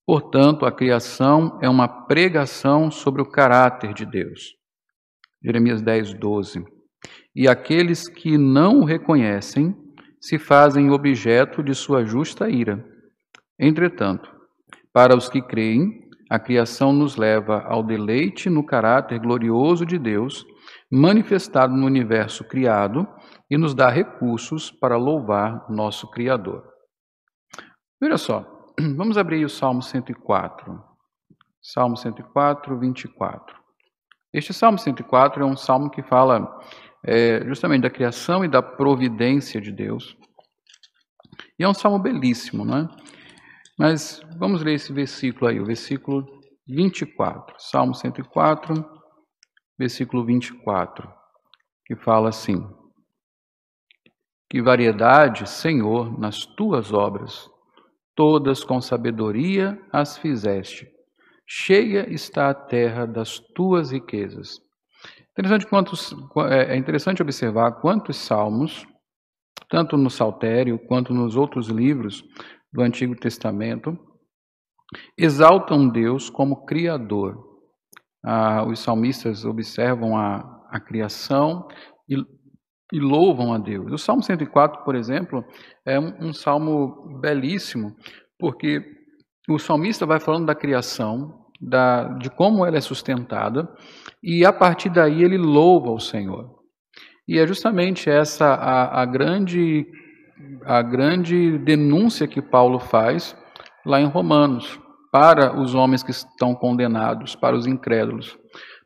Portanto, 0.07 0.64
a 0.64 0.73
criação 0.73 1.59
é 1.61 1.69
uma 1.69 1.88
pregação 1.88 2.90
sobre 2.90 3.21
o 3.21 3.28
caráter 3.28 3.93
de 3.93 4.07
Deus. 4.07 4.55
Jeremias 5.45 5.83
10, 5.83 6.14
12. 6.14 6.64
E 7.35 7.47
aqueles 7.47 8.09
que 8.09 8.38
não 8.38 8.81
o 8.81 8.85
reconhecem 8.85 9.76
se 10.21 10.38
fazem 10.38 10.90
objeto 10.90 11.62
de 11.62 11.75
sua 11.75 12.05
justa 12.05 12.49
ira 12.49 12.96
Entretanto, 13.59 14.31
para 14.93 15.17
os 15.17 15.29
que 15.29 15.41
creem, 15.41 16.07
a 16.29 16.39
criação 16.39 16.93
nos 16.93 17.17
leva 17.17 17.63
ao 17.63 17.83
deleite 17.83 18.51
no 18.51 18.65
caráter 18.65 19.19
glorioso 19.19 19.87
de 19.87 19.99
Deus, 19.99 20.45
manifestado 20.91 21.75
no 21.75 21.87
universo 21.87 22.45
criado, 22.45 23.07
e 23.51 23.57
nos 23.57 23.75
dá 23.75 23.89
recursos 23.89 24.71
para 24.71 24.97
louvar 24.97 25.71
nosso 25.71 26.11
Criador. 26.11 26.65
Veja 28.01 28.19
só, 28.19 28.45
vamos 28.97 29.17
abrir 29.17 29.45
o 29.45 29.49
Salmo 29.49 29.83
104. 29.83 30.83
Salmo 31.63 31.97
104, 31.97 32.79
24. 32.79 33.57
Este 34.33 34.53
Salmo 34.53 34.79
104 34.79 35.43
é 35.43 35.47
um 35.47 35.57
salmo 35.57 35.91
que 35.91 36.03
fala 36.03 36.61
é, 37.05 37.45
justamente 37.47 37.83
da 37.83 37.91
criação 37.91 38.45
e 38.45 38.49
da 38.49 38.61
providência 38.61 39.61
de 39.61 39.73
Deus. 39.73 40.17
E 41.59 41.65
é 41.65 41.69
um 41.69 41.75
salmo 41.75 41.99
belíssimo, 41.99 42.65
não 42.65 42.79
é? 42.79 42.89
Mas 43.78 44.23
vamos 44.38 44.62
ler 44.62 44.75
esse 44.75 44.92
versículo 44.92 45.49
aí, 45.49 45.61
o 45.61 45.66
versículo 45.66 46.25
24. 46.66 47.54
Salmo 47.59 47.95
104, 47.95 48.75
versículo 49.78 50.25
24, 50.25 51.12
que 51.85 51.95
fala 51.95 52.30
assim: 52.30 52.66
Que 54.49 54.62
variedade, 54.62 55.47
Senhor, 55.49 56.18
nas 56.18 56.47
tuas 56.47 56.90
obras, 56.92 57.50
todas 58.14 58.64
com 58.64 58.80
sabedoria 58.80 59.78
as 59.92 60.16
fizeste. 60.16 60.88
Cheia 61.47 62.11
está 62.12 62.49
a 62.49 62.54
terra 62.54 63.06
das 63.06 63.38
tuas 63.54 63.90
riquezas. 63.92 64.59
Interessante 65.33 65.66
quantos, 65.66 66.14
é, 66.50 66.75
é 66.75 66.76
interessante 66.76 67.21
observar 67.21 67.73
quantos 67.73 68.16
salmos, 68.16 68.87
tanto 69.68 69.99
no 69.99 70.09
Saltério 70.09 70.78
quanto 70.88 71.12
nos 71.12 71.37
outros 71.37 71.68
livros 71.68 72.25
do 72.76 72.83
Antigo 72.83 73.16
Testamento, 73.16 73.99
exaltam 75.16 75.88
Deus 75.88 76.28
como 76.28 76.66
Criador. 76.66 77.42
Ah, 78.23 78.64
os 78.66 78.80
salmistas 78.80 79.47
observam 79.47 80.16
a, 80.16 80.66
a 80.71 80.78
criação 80.78 81.66
e, 82.06 82.16
e, 82.92 83.00
louvam 83.00 83.54
a 83.54 83.59
Deus. 83.59 83.90
O 83.92 83.99
Salmo 83.99 84.23
104, 84.23 84.85
por 84.85 84.95
exemplo, 84.95 85.42
é 85.87 85.99
um, 85.99 86.28
um 86.28 86.33
salmo 86.35 87.18
belíssimo, 87.18 87.97
porque 88.38 88.85
o 89.49 89.59
salmista 89.59 90.04
vai 90.04 90.21
falando 90.21 90.47
da 90.47 90.54
criação, 90.54 91.47
da, 91.59 92.09
de 92.18 92.28
como 92.28 92.66
ela 92.66 92.76
é 92.76 92.80
sustentada, 92.80 93.66
e 94.23 94.45
a 94.45 94.52
partir 94.52 94.90
daí 94.90 95.23
ele 95.23 95.38
louva 95.38 95.90
o 95.90 96.00
Senhor. 96.00 96.56
E 97.26 97.38
é 97.38 97.47
justamente 97.47 98.11
essa 98.11 98.54
a, 98.54 99.02
a, 99.02 99.06
grande, 99.06 99.87
a 100.64 100.83
grande 100.83 101.59
denúncia 101.59 102.26
que 102.26 102.43
Paulo 102.43 102.78
faz 102.78 103.37
lá 103.85 104.00
em 104.00 104.07
Romanos, 104.07 104.78
para 105.12 105.59
os 105.59 105.75
homens 105.75 106.02
que 106.02 106.11
estão 106.11 106.55
condenados, 106.55 107.35
para 107.35 107.57
os 107.57 107.66
incrédulos. 107.66 108.37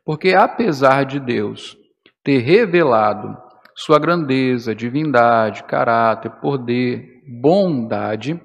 Porque 0.05 0.33
apesar 0.33 1.03
de 1.03 1.19
Deus 1.19 1.75
ter 2.23 2.37
revelado 2.37 3.37
sua 3.75 3.99
grandeza, 3.99 4.75
divindade, 4.75 5.63
caráter, 5.63 6.29
poder, 6.39 7.21
bondade, 7.41 8.39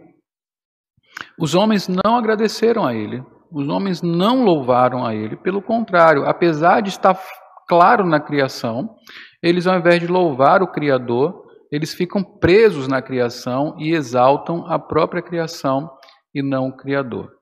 os 1.39 1.55
homens 1.55 1.89
não 1.89 2.17
agradeceram 2.17 2.85
a 2.85 2.95
ele, 2.95 3.23
os 3.53 3.69
homens 3.69 4.03
não 4.03 4.45
louvaram 4.45 5.05
a 5.05 5.15
ele, 5.15 5.37
pelo 5.37 5.63
contrário, 5.63 6.25
apesar 6.27 6.81
de 6.81 6.89
estar 6.89 7.19
claro 7.69 8.05
na 8.05 8.19
criação, 8.19 8.97
eles 9.43 9.67
ao 9.67 9.79
invés 9.79 10.01
de 10.01 10.07
louvar 10.07 10.63
o 10.63 10.69
Criador, 10.69 11.46
eles 11.71 11.95
ficam 11.95 12.23
presos 12.23 12.87
na 12.89 13.03
criação 13.03 13.77
e 13.79 13.95
exaltam 13.95 14.67
a 14.67 14.79
própria 14.79 15.23
criação 15.23 15.91
e 16.35 16.43
não 16.43 16.69
o 16.69 16.77
Criador. 16.77 17.33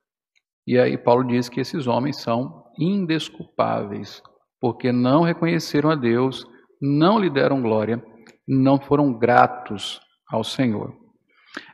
E 0.66 0.78
aí 0.78 0.96
Paulo 0.96 1.24
diz 1.24 1.48
que 1.48 1.60
esses 1.60 1.86
homens 1.86 2.20
são 2.20 2.64
indesculpáveis, 2.78 4.22
porque 4.60 4.90
não 4.90 5.22
reconheceram 5.22 5.90
a 5.90 5.94
Deus, 5.94 6.44
não 6.80 7.18
lhe 7.18 7.28
deram 7.28 7.60
glória, 7.60 8.02
não 8.48 8.80
foram 8.80 9.12
gratos 9.12 10.00
ao 10.30 10.42
Senhor. 10.42 10.94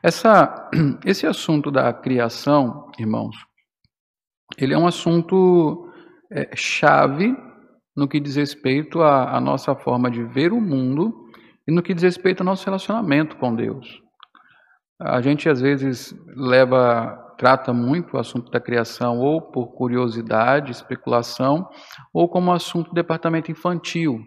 Essa, 0.02 0.70
esse 1.06 1.26
assunto 1.26 1.70
da 1.70 1.92
criação, 1.92 2.90
irmãos, 2.98 3.36
ele 4.58 4.74
é 4.74 4.78
um 4.78 4.86
assunto 4.86 5.88
é, 6.32 6.50
chave 6.56 7.34
no 7.96 8.08
que 8.08 8.18
diz 8.18 8.36
respeito 8.36 9.00
à, 9.02 9.36
à 9.36 9.40
nossa 9.40 9.74
forma 9.74 10.10
de 10.10 10.24
ver 10.24 10.52
o 10.52 10.60
mundo 10.60 11.19
e 11.70 11.72
no 11.72 11.84
que 11.84 11.94
diz 11.94 12.02
respeito 12.02 12.40
ao 12.40 12.46
nosso 12.46 12.66
relacionamento 12.66 13.36
com 13.36 13.54
Deus. 13.54 14.02
A 15.00 15.20
gente 15.20 15.48
às 15.48 15.60
vezes 15.60 16.12
leva, 16.36 17.16
trata 17.38 17.72
muito 17.72 18.16
o 18.16 18.18
assunto 18.18 18.50
da 18.50 18.58
criação 18.58 19.20
ou 19.20 19.40
por 19.40 19.68
curiosidade, 19.76 20.72
especulação, 20.72 21.68
ou 22.12 22.28
como 22.28 22.52
assunto 22.52 22.88
do 22.88 22.94
departamento 22.94 23.52
infantil. 23.52 24.18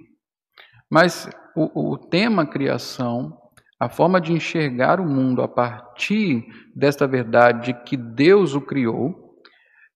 Mas 0.89 1.29
o, 1.53 1.91
o 1.91 1.97
tema 1.97 2.45
criação, 2.45 3.38
a 3.77 3.89
forma 3.89 4.21
de 4.21 4.32
enxergar 4.32 5.01
o 5.01 5.06
mundo 5.06 5.41
a 5.41 5.47
partir 5.47 6.45
desta 6.73 7.06
verdade 7.06 7.73
de 7.73 7.84
que 7.84 7.97
Deus 7.97 8.56
o 8.56 8.62
criou, 8.62 9.36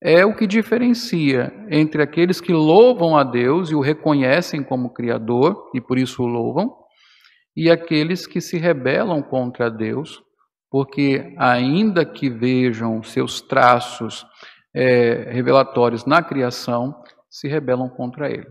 é 0.04 0.26
o 0.26 0.36
que 0.36 0.46
diferencia 0.46 1.52
entre 1.72 2.04
aqueles 2.04 2.42
que 2.42 2.52
louvam 2.52 3.16
a 3.16 3.24
Deus 3.24 3.72
e 3.72 3.76
o 3.76 3.80
reconhecem 3.80 4.62
como 4.62 4.94
Criador 4.94 5.72
e 5.74 5.80
por 5.80 5.98
isso 5.98 6.22
o 6.22 6.28
louvam, 6.28 6.87
e 7.58 7.72
aqueles 7.72 8.28
que 8.28 8.40
se 8.40 8.56
rebelam 8.60 9.24
contra 9.24 9.72
Deus, 9.72 10.22
porque, 10.70 11.34
ainda 11.40 12.06
que 12.06 12.30
vejam 12.30 13.02
seus 13.02 13.42
traços 13.42 14.24
é, 14.76 15.32
revelatórios 15.32 16.06
na 16.06 16.22
criação, 16.22 16.94
se 17.28 17.48
rebelam 17.48 17.90
contra 17.90 18.30
Ele. 18.30 18.46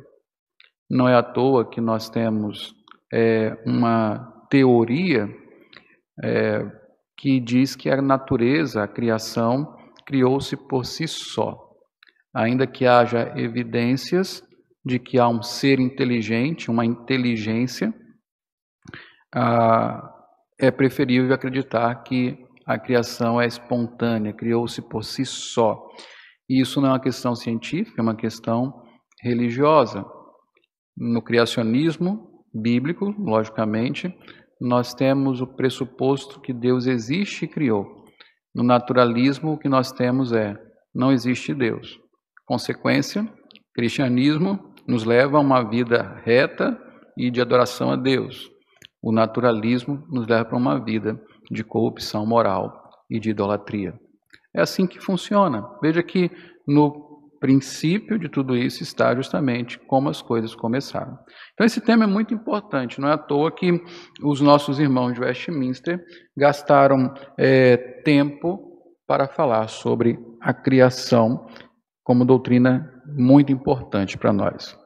Não 0.91 1.09
é 1.09 1.15
à 1.15 1.23
toa 1.23 1.71
que 1.71 1.81
nós 1.81 2.11
temos 2.11 2.75
é, 3.13 3.57
uma 3.65 4.45
teoria 4.51 5.29
é, 6.25 6.67
que 7.17 7.39
diz 7.39 7.77
que 7.77 7.89
a 7.89 8.03
natureza, 8.03 8.83
a 8.83 8.89
criação, 8.89 9.73
criou-se 10.05 10.57
por 10.57 10.85
si 10.85 11.07
só, 11.07 11.57
ainda 12.35 12.67
que 12.67 12.85
haja 12.85 13.33
evidências 13.37 14.43
de 14.85 14.99
que 14.99 15.17
há 15.17 15.29
um 15.29 15.43
ser 15.43 15.79
inteligente, 15.79 16.73
uma 16.73 16.85
inteligência, 16.85 17.95
ah, 19.35 20.13
é 20.59 20.71
preferível 20.71 21.35
acreditar 21.35 21.95
que 22.03 22.39
a 22.67 22.79
criação 22.79 23.41
é 23.41 23.47
espontânea, 23.47 24.33
criou-se 24.33 24.83
por 24.83 25.05
si 25.05 25.25
só. 25.25 25.81
E 26.49 26.61
isso 26.61 26.81
não 26.81 26.89
é 26.89 26.93
uma 26.93 27.01
questão 27.01 27.35
científica, 27.35 28.01
é 28.01 28.03
uma 28.03 28.17
questão 28.17 28.83
religiosa. 29.23 30.05
No 30.97 31.23
criacionismo 31.23 32.29
bíblico, 32.53 33.15
logicamente, 33.19 34.13
nós 34.61 34.95
temos 34.95 35.41
o 35.41 35.47
pressuposto 35.47 36.41
que 36.41 36.53
Deus 36.53 36.87
existe 36.87 37.45
e 37.45 37.49
criou. 37.49 38.05
No 38.55 38.63
naturalismo, 38.63 39.53
o 39.53 39.59
que 39.59 39.69
nós 39.69 39.93
temos 39.93 40.33
é: 40.33 40.57
não 40.95 41.13
existe 41.13 41.53
Deus. 41.53 42.01
Consequência, 42.47 43.31
cristianismo 43.75 44.75
nos 44.89 45.05
leva 45.05 45.37
a 45.37 45.41
uma 45.41 45.63
vida 45.63 46.21
reta 46.25 46.81
e 47.17 47.31
de 47.31 47.41
adoração 47.41 47.91
a 47.91 47.97
Deus. 47.97 48.51
O 49.03 49.13
naturalismo 49.13 50.05
nos 50.11 50.27
leva 50.27 50.45
para 50.45 50.57
uma 50.57 50.83
vida 50.83 51.21
de 51.51 51.63
corrupção 51.63 52.27
moral 52.27 52.91
e 53.11 53.21
de 53.21 53.31
idolatria. 53.31 53.95
É 54.55 54.61
assim 54.61 54.87
que 54.87 54.99
funciona. 54.99 55.65
Veja 55.83 56.03
que 56.03 56.31
no 56.67 57.07
princípio 57.39 58.19
de 58.19 58.29
tudo 58.29 58.57
isso 58.57 58.83
está 58.83 59.15
justamente 59.15 59.79
como 59.81 60.09
as 60.09 60.23
coisas 60.23 60.55
começaram. 60.55 61.19
Então, 61.53 61.67
esse 61.67 61.81
tema 61.81 62.05
é 62.05 62.07
muito 62.07 62.35
importante. 62.35 63.01
Não 63.01 63.09
é 63.09 63.13
à 63.13 63.19
toa 63.19 63.53
que 63.53 63.81
os 64.23 64.41
nossos 64.41 64.79
irmãos 64.79 65.13
de 65.13 65.21
Westminster 65.21 66.03
gastaram 66.37 67.13
é, 67.39 67.77
tempo 68.03 68.59
para 69.07 69.29
falar 69.29 69.69
sobre 69.69 70.19
a 70.41 70.53
criação 70.53 71.47
como 72.03 72.25
doutrina 72.25 72.91
muito 73.07 73.53
importante 73.53 74.17
para 74.17 74.33
nós. 74.33 74.77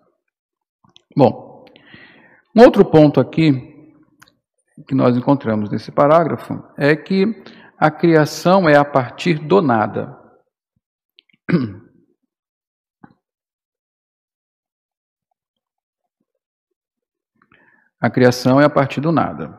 Bom, 1.17 1.65
um 2.57 2.63
outro 2.63 2.85
ponto 2.85 3.21
aqui 3.21 3.70
que 4.87 4.95
nós 4.95 5.17
encontramos 5.17 5.71
nesse 5.71 5.91
parágrafo 5.91 6.63
é 6.77 6.95
que 6.97 7.43
a 7.79 7.91
criação 7.91 8.69
é 8.69 8.77
a 8.77 8.85
partir 8.85 9.39
do 9.39 9.63
nada. 9.63 10.19
A 18.01 18.09
criação 18.09 18.59
é 18.61 18.65
a 18.65 18.71
partir 18.71 19.01
do 19.01 19.13
nada. 19.13 19.59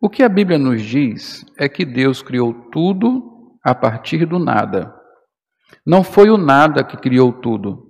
O 0.00 0.08
que 0.08 0.22
a 0.22 0.28
Bíblia 0.30 0.58
nos 0.58 0.80
diz 0.80 1.44
é 1.58 1.68
que 1.68 1.84
Deus 1.84 2.22
criou 2.22 2.54
tudo 2.70 3.58
a 3.62 3.74
partir 3.74 4.24
do 4.24 4.38
nada. 4.38 4.94
Não 5.84 6.02
foi 6.02 6.30
o 6.30 6.38
nada 6.38 6.82
que 6.82 6.96
criou 6.96 7.32
tudo, 7.32 7.89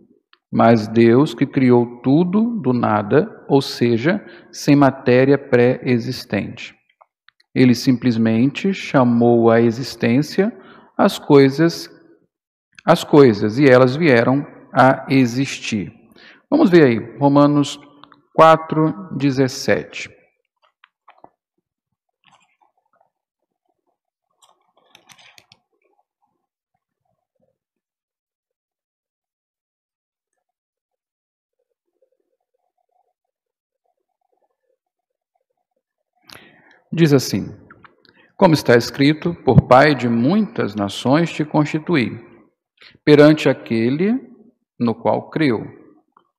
mas 0.50 0.88
Deus 0.88 1.32
que 1.32 1.46
criou 1.46 2.00
tudo 2.02 2.60
do 2.60 2.72
nada, 2.72 3.44
ou 3.48 3.62
seja, 3.62 4.24
sem 4.50 4.74
matéria 4.74 5.38
pré-existente. 5.38 6.74
Ele 7.54 7.74
simplesmente 7.74 8.72
chamou 8.72 9.50
à 9.50 9.60
existência 9.60 10.52
as 10.96 11.18
coisas, 11.18 11.88
as 12.84 13.04
coisas, 13.04 13.58
e 13.58 13.66
elas 13.66 13.96
vieram 13.96 14.46
a 14.72 15.06
existir. 15.08 15.92
Vamos 16.50 16.68
ver 16.68 16.84
aí, 16.84 17.16
Romanos 17.18 17.78
4, 18.34 19.16
17. 19.16 20.19
Diz 36.92 37.12
assim: 37.12 37.54
Como 38.36 38.54
está 38.54 38.76
escrito, 38.76 39.34
por 39.44 39.68
pai 39.68 39.94
de 39.94 40.08
muitas 40.08 40.74
nações 40.74 41.32
te 41.32 41.44
constituí, 41.44 42.18
perante 43.04 43.48
aquele 43.48 44.18
no 44.78 44.94
qual 44.94 45.28
creu, 45.30 45.66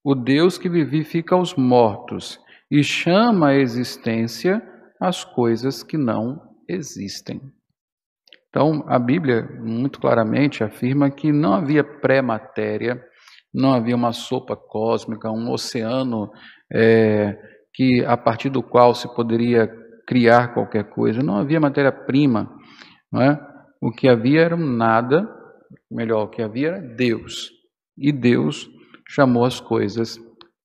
o 0.04 0.16
Deus 0.16 0.58
que 0.58 0.68
vivifica 0.68 1.36
os 1.38 1.56
mortos 1.56 2.40
e 2.70 2.84
chama 2.84 3.50
à 3.50 3.56
existência 3.56 4.62
as 5.00 5.24
coisas 5.24 5.84
que 5.84 5.98
não 5.98 6.42
existem. 6.68 7.42
Então, 8.50 8.84
a 8.88 9.00
Bíblia 9.00 9.44
muito 9.62 10.00
claramente 10.00 10.64
afirma 10.64 11.10
que 11.10 11.32
não 11.32 11.54
havia 11.54 11.84
pré-matéria, 11.84 13.02
não 13.54 13.74
havia 13.74 13.96
uma 13.96 14.12
sopa 14.12 14.56
cósmica, 14.56 15.32
um 15.32 15.50
oceano 15.52 16.30
é, 16.72 17.38
que 17.74 18.04
a 18.06 18.18
partir 18.18 18.50
do 18.50 18.62
qual 18.62 18.94
se 18.94 19.08
poderia 19.16 19.70
criar 20.06 20.54
qualquer 20.54 20.86
coisa, 20.86 21.22
não 21.22 21.38
havia 21.38 21.60
matéria-prima, 21.60 22.50
é? 23.16 23.38
O 23.82 23.92
que 23.92 24.08
havia 24.08 24.42
era 24.42 24.56
um 24.56 24.66
nada, 24.66 25.28
melhor, 25.90 26.24
o 26.24 26.30
que 26.30 26.42
havia 26.42 26.70
era 26.70 26.82
Deus. 26.82 27.52
E 27.98 28.12
Deus 28.12 28.70
chamou 29.08 29.44
as 29.44 29.60
coisas 29.60 30.20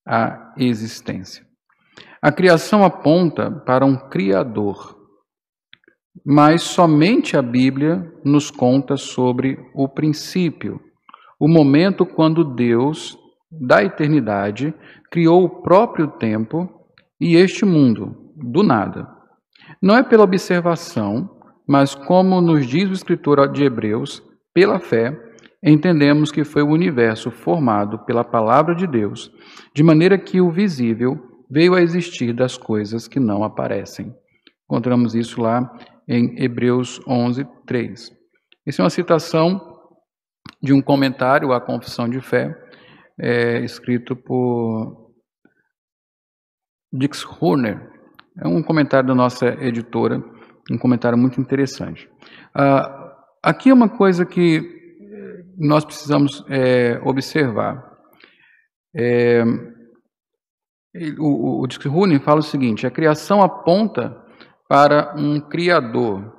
à 0.07 0.53
existência. 0.57 1.45
A 2.21 2.31
criação 2.31 2.83
aponta 2.83 3.51
para 3.51 3.85
um 3.85 3.97
Criador, 4.09 4.95
mas 6.25 6.61
somente 6.61 7.35
a 7.35 7.41
Bíblia 7.41 8.11
nos 8.23 8.49
conta 8.49 8.97
sobre 8.97 9.57
o 9.73 9.87
princípio, 9.87 10.79
o 11.39 11.47
momento 11.47 12.05
quando 12.05 12.55
Deus, 12.55 13.17
da 13.51 13.83
eternidade, 13.83 14.73
criou 15.11 15.43
o 15.43 15.61
próprio 15.61 16.07
tempo 16.07 16.69
e 17.19 17.35
este 17.35 17.65
mundo, 17.65 18.33
do 18.35 18.63
nada. 18.63 19.16
Não 19.81 19.95
é 19.95 20.03
pela 20.03 20.23
observação, 20.23 21.29
mas 21.67 21.93
como 21.93 22.41
nos 22.41 22.65
diz 22.65 22.89
o 22.89 22.93
escritor 22.93 23.51
de 23.51 23.63
Hebreus, 23.63 24.23
pela 24.53 24.79
fé, 24.79 25.15
entendemos 25.63 26.31
que 26.31 26.43
foi 26.43 26.63
o 26.63 26.69
universo 26.69 27.29
formado 27.29 27.99
pela 27.99 28.23
palavra 28.23 28.73
de 28.73 28.87
Deus, 28.87 29.31
de 29.75 29.83
maneira 29.83 30.17
que 30.17 30.41
o 30.41 30.51
visível 30.51 31.17
veio 31.49 31.75
a 31.75 31.81
existir 31.81 32.33
das 32.33 32.57
coisas 32.57 33.07
que 33.07 33.19
não 33.19 33.43
aparecem. 33.43 34.13
Encontramos 34.65 35.15
isso 35.15 35.41
lá 35.41 35.71
em 36.07 36.41
Hebreus 36.41 36.99
11, 37.07 37.45
3. 37.65 38.11
Isso 38.65 38.81
é 38.81 38.83
uma 38.83 38.89
citação 38.89 39.77
de 40.61 40.73
um 40.73 40.81
comentário 40.81 41.53
à 41.53 41.61
Confissão 41.61 42.09
de 42.09 42.19
Fé, 42.19 42.55
é, 43.19 43.59
escrito 43.59 44.15
por 44.15 45.11
Dix 46.91 47.25
Horner. 47.25 47.96
É 48.39 48.47
um 48.47 48.61
comentário 48.61 49.07
da 49.07 49.15
nossa 49.15 49.47
editora, 49.63 50.23
um 50.71 50.77
comentário 50.77 51.17
muito 51.17 51.41
interessante. 51.41 52.09
Ah, 52.53 53.15
aqui 53.41 53.69
é 53.69 53.73
uma 53.73 53.89
coisa 53.89 54.25
que 54.25 54.77
nós 55.57 55.83
precisamos 55.83 56.45
é, 56.49 56.99
observar. 57.03 57.97
É, 58.95 59.43
o, 61.19 61.63
o, 61.63 61.67
Horner 61.89 62.21
fala 62.21 62.39
o 62.39 62.43
seguinte: 62.43 62.85
a 62.85 62.91
criação 62.91 63.41
aponta 63.41 64.23
para 64.69 65.15
um 65.17 65.39
Criador. 65.39 66.35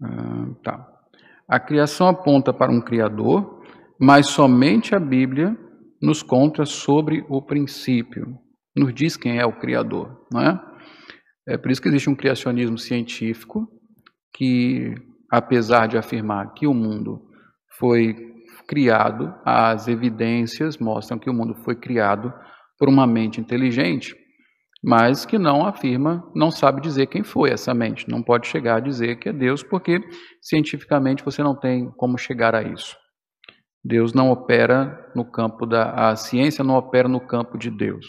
Ah, 0.00 0.54
tá. 0.62 0.97
A 1.48 1.58
criação 1.58 2.08
aponta 2.08 2.52
para 2.52 2.70
um 2.70 2.80
Criador, 2.80 3.62
mas 3.98 4.26
somente 4.26 4.94
a 4.94 5.00
Bíblia 5.00 5.56
nos 6.00 6.22
conta 6.22 6.66
sobre 6.66 7.24
o 7.28 7.40
princípio, 7.40 8.38
nos 8.76 8.94
diz 8.94 9.16
quem 9.16 9.38
é 9.38 9.46
o 9.46 9.58
Criador, 9.58 10.26
não 10.30 10.42
é? 10.42 10.60
É 11.48 11.56
por 11.56 11.70
isso 11.70 11.80
que 11.80 11.88
existe 11.88 12.10
um 12.10 12.14
criacionismo 12.14 12.76
científico 12.76 13.66
que, 14.34 14.94
apesar 15.30 15.86
de 15.86 15.96
afirmar 15.96 16.52
que 16.52 16.66
o 16.66 16.74
mundo 16.74 17.22
foi 17.78 18.14
criado, 18.68 19.34
as 19.42 19.88
evidências 19.88 20.76
mostram 20.76 21.18
que 21.18 21.30
o 21.30 21.34
mundo 21.34 21.54
foi 21.64 21.74
criado 21.74 22.32
por 22.78 22.88
uma 22.88 23.06
mente 23.06 23.40
inteligente, 23.40 24.14
mas 24.82 25.26
que 25.26 25.38
não 25.38 25.66
afirma, 25.66 26.24
não 26.34 26.50
sabe 26.50 26.80
dizer 26.80 27.06
quem 27.06 27.24
foi 27.24 27.50
essa 27.50 27.74
mente, 27.74 28.08
não 28.08 28.22
pode 28.22 28.46
chegar 28.46 28.76
a 28.76 28.80
dizer 28.80 29.16
que 29.16 29.28
é 29.28 29.32
Deus, 29.32 29.62
porque 29.62 30.00
cientificamente 30.40 31.24
você 31.24 31.42
não 31.42 31.54
tem 31.54 31.90
como 31.96 32.16
chegar 32.16 32.54
a 32.54 32.62
isso. 32.62 32.96
Deus 33.84 34.12
não 34.12 34.30
opera 34.30 35.10
no 35.14 35.24
campo 35.24 35.66
da 35.66 36.10
a 36.10 36.16
ciência 36.16 36.64
não 36.64 36.76
opera 36.76 37.08
no 37.08 37.20
campo 37.20 37.56
de 37.56 37.70
Deus. 37.70 38.06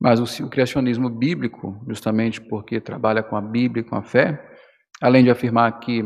Mas 0.00 0.20
o, 0.20 0.44
o 0.44 0.50
criacionismo 0.50 1.10
bíblico, 1.10 1.80
justamente 1.88 2.40
porque 2.40 2.80
trabalha 2.80 3.22
com 3.22 3.36
a 3.36 3.40
Bíblia 3.40 3.82
e 3.82 3.88
com 3.88 3.96
a 3.96 4.02
fé, 4.02 4.40
além 5.00 5.24
de 5.24 5.30
afirmar 5.30 5.78
que 5.80 6.02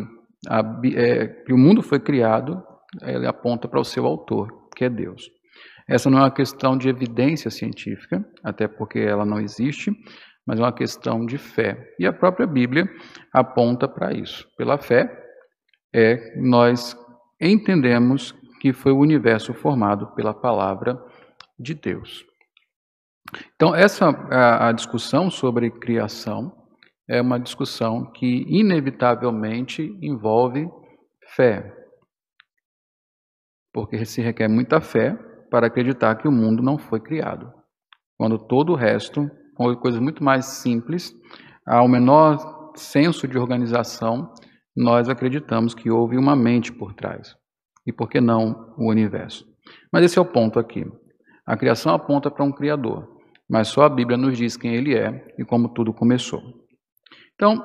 a, 0.48 0.60
é, 0.94 1.26
que 1.26 1.52
o 1.52 1.58
mundo 1.58 1.82
foi 1.82 2.00
criado, 2.00 2.62
ele 3.02 3.26
aponta 3.26 3.68
para 3.68 3.80
o 3.80 3.84
seu 3.84 4.06
autor, 4.06 4.48
que 4.76 4.84
é 4.84 4.90
Deus. 4.90 5.22
Essa 5.92 6.08
não 6.08 6.16
é 6.16 6.22
uma 6.22 6.30
questão 6.30 6.74
de 6.74 6.88
evidência 6.88 7.50
científica, 7.50 8.24
até 8.42 8.66
porque 8.66 8.98
ela 8.98 9.26
não 9.26 9.38
existe, 9.38 9.92
mas 10.46 10.58
é 10.58 10.62
uma 10.62 10.72
questão 10.72 11.26
de 11.26 11.36
fé. 11.36 11.94
E 11.98 12.06
a 12.06 12.12
própria 12.14 12.46
Bíblia 12.46 12.88
aponta 13.30 13.86
para 13.86 14.10
isso. 14.10 14.48
Pela 14.56 14.78
fé, 14.78 15.14
é 15.94 16.34
nós 16.40 16.96
entendemos 17.38 18.34
que 18.58 18.72
foi 18.72 18.90
o 18.90 19.00
universo 19.00 19.52
formado 19.52 20.06
pela 20.14 20.32
palavra 20.32 20.98
de 21.58 21.74
Deus. 21.74 22.24
Então, 23.54 23.74
essa 23.74 24.08
a, 24.30 24.68
a 24.68 24.72
discussão 24.72 25.30
sobre 25.30 25.70
criação 25.70 26.56
é 27.06 27.20
uma 27.20 27.38
discussão 27.38 28.10
que 28.12 28.46
inevitavelmente 28.48 29.94
envolve 30.00 30.66
fé. 31.36 31.70
Porque 33.74 34.06
se 34.06 34.22
requer 34.22 34.48
muita 34.48 34.80
fé 34.80 35.18
para 35.52 35.66
acreditar 35.66 36.14
que 36.14 36.26
o 36.26 36.32
mundo 36.32 36.62
não 36.62 36.78
foi 36.78 36.98
criado. 36.98 37.52
Quando 38.16 38.38
todo 38.38 38.72
o 38.72 38.74
resto, 38.74 39.30
coisas 39.82 40.00
muito 40.00 40.24
mais 40.24 40.46
simples, 40.46 41.14
ao 41.66 41.86
menor 41.86 42.72
senso 42.74 43.28
de 43.28 43.38
organização, 43.38 44.32
nós 44.74 45.10
acreditamos 45.10 45.74
que 45.74 45.90
houve 45.90 46.16
uma 46.16 46.34
mente 46.34 46.72
por 46.72 46.94
trás. 46.94 47.36
E 47.86 47.92
por 47.92 48.08
que 48.08 48.18
não 48.18 48.72
o 48.78 48.88
universo? 48.88 49.44
Mas 49.92 50.06
esse 50.06 50.18
é 50.18 50.22
o 50.22 50.24
ponto 50.24 50.58
aqui. 50.58 50.86
A 51.44 51.54
criação 51.54 51.92
aponta 51.92 52.30
para 52.30 52.44
um 52.44 52.52
Criador, 52.52 53.06
mas 53.46 53.68
só 53.68 53.82
a 53.82 53.90
Bíblia 53.90 54.16
nos 54.16 54.38
diz 54.38 54.56
quem 54.56 54.74
ele 54.74 54.96
é 54.96 55.34
e 55.38 55.44
como 55.44 55.68
tudo 55.68 55.92
começou. 55.92 56.40
Então, 57.34 57.62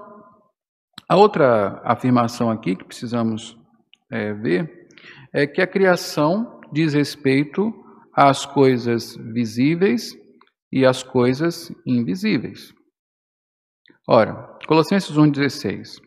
a 1.07 1.15
outra 1.15 1.81
afirmação 1.85 2.49
aqui 2.51 2.75
que 2.75 2.83
precisamos 2.83 3.57
é, 4.11 4.33
ver 4.33 4.89
é 5.31 5.47
que 5.47 5.61
a 5.61 5.67
criação 5.67 6.56
diz 6.71 6.93
respeito 6.93 7.73
às 8.13 8.45
coisas 8.45 9.15
visíveis 9.17 10.15
e 10.71 10.85
às 10.85 11.03
coisas 11.03 11.71
invisíveis. 11.85 12.73
Ora, 14.07 14.57
Colossenses 14.67 15.15
1,16: 15.15 16.01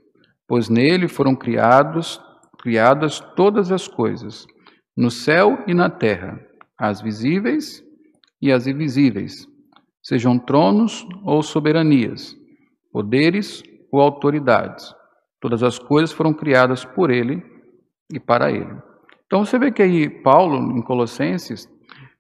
Pois 0.47 0.69
nele 0.69 1.09
foram 1.09 1.37
criados, 1.37 2.21
criadas 2.59 3.21
todas 3.37 3.71
as 3.71 3.87
coisas, 3.87 4.47
no 4.97 5.11
céu 5.11 5.63
e 5.67 5.75
na 5.75 5.89
terra, 5.89 6.41
as 6.77 7.01
visíveis 7.01 7.83
e 8.41 8.51
as 8.51 8.67
invisíveis, 8.67 9.47
sejam 10.03 10.39
tronos 10.39 11.07
ou 11.25 11.43
soberanias 11.43 12.39
poderes 12.93 13.63
ou 13.91 14.01
autoridades. 14.01 14.95
Todas 15.41 15.63
as 15.63 15.79
coisas 15.79 16.13
foram 16.13 16.35
criadas 16.35 16.85
por 16.85 17.11
ele 17.11 17.43
e 18.13 18.21
para 18.21 18.51
ele. 18.51 18.77
Então 19.31 19.45
você 19.45 19.61
vê 19.61 19.71
que 19.71 19.81
aí 19.81 20.11
Paulo, 20.11 20.77
em 20.77 20.83
Colossenses, 20.83 21.69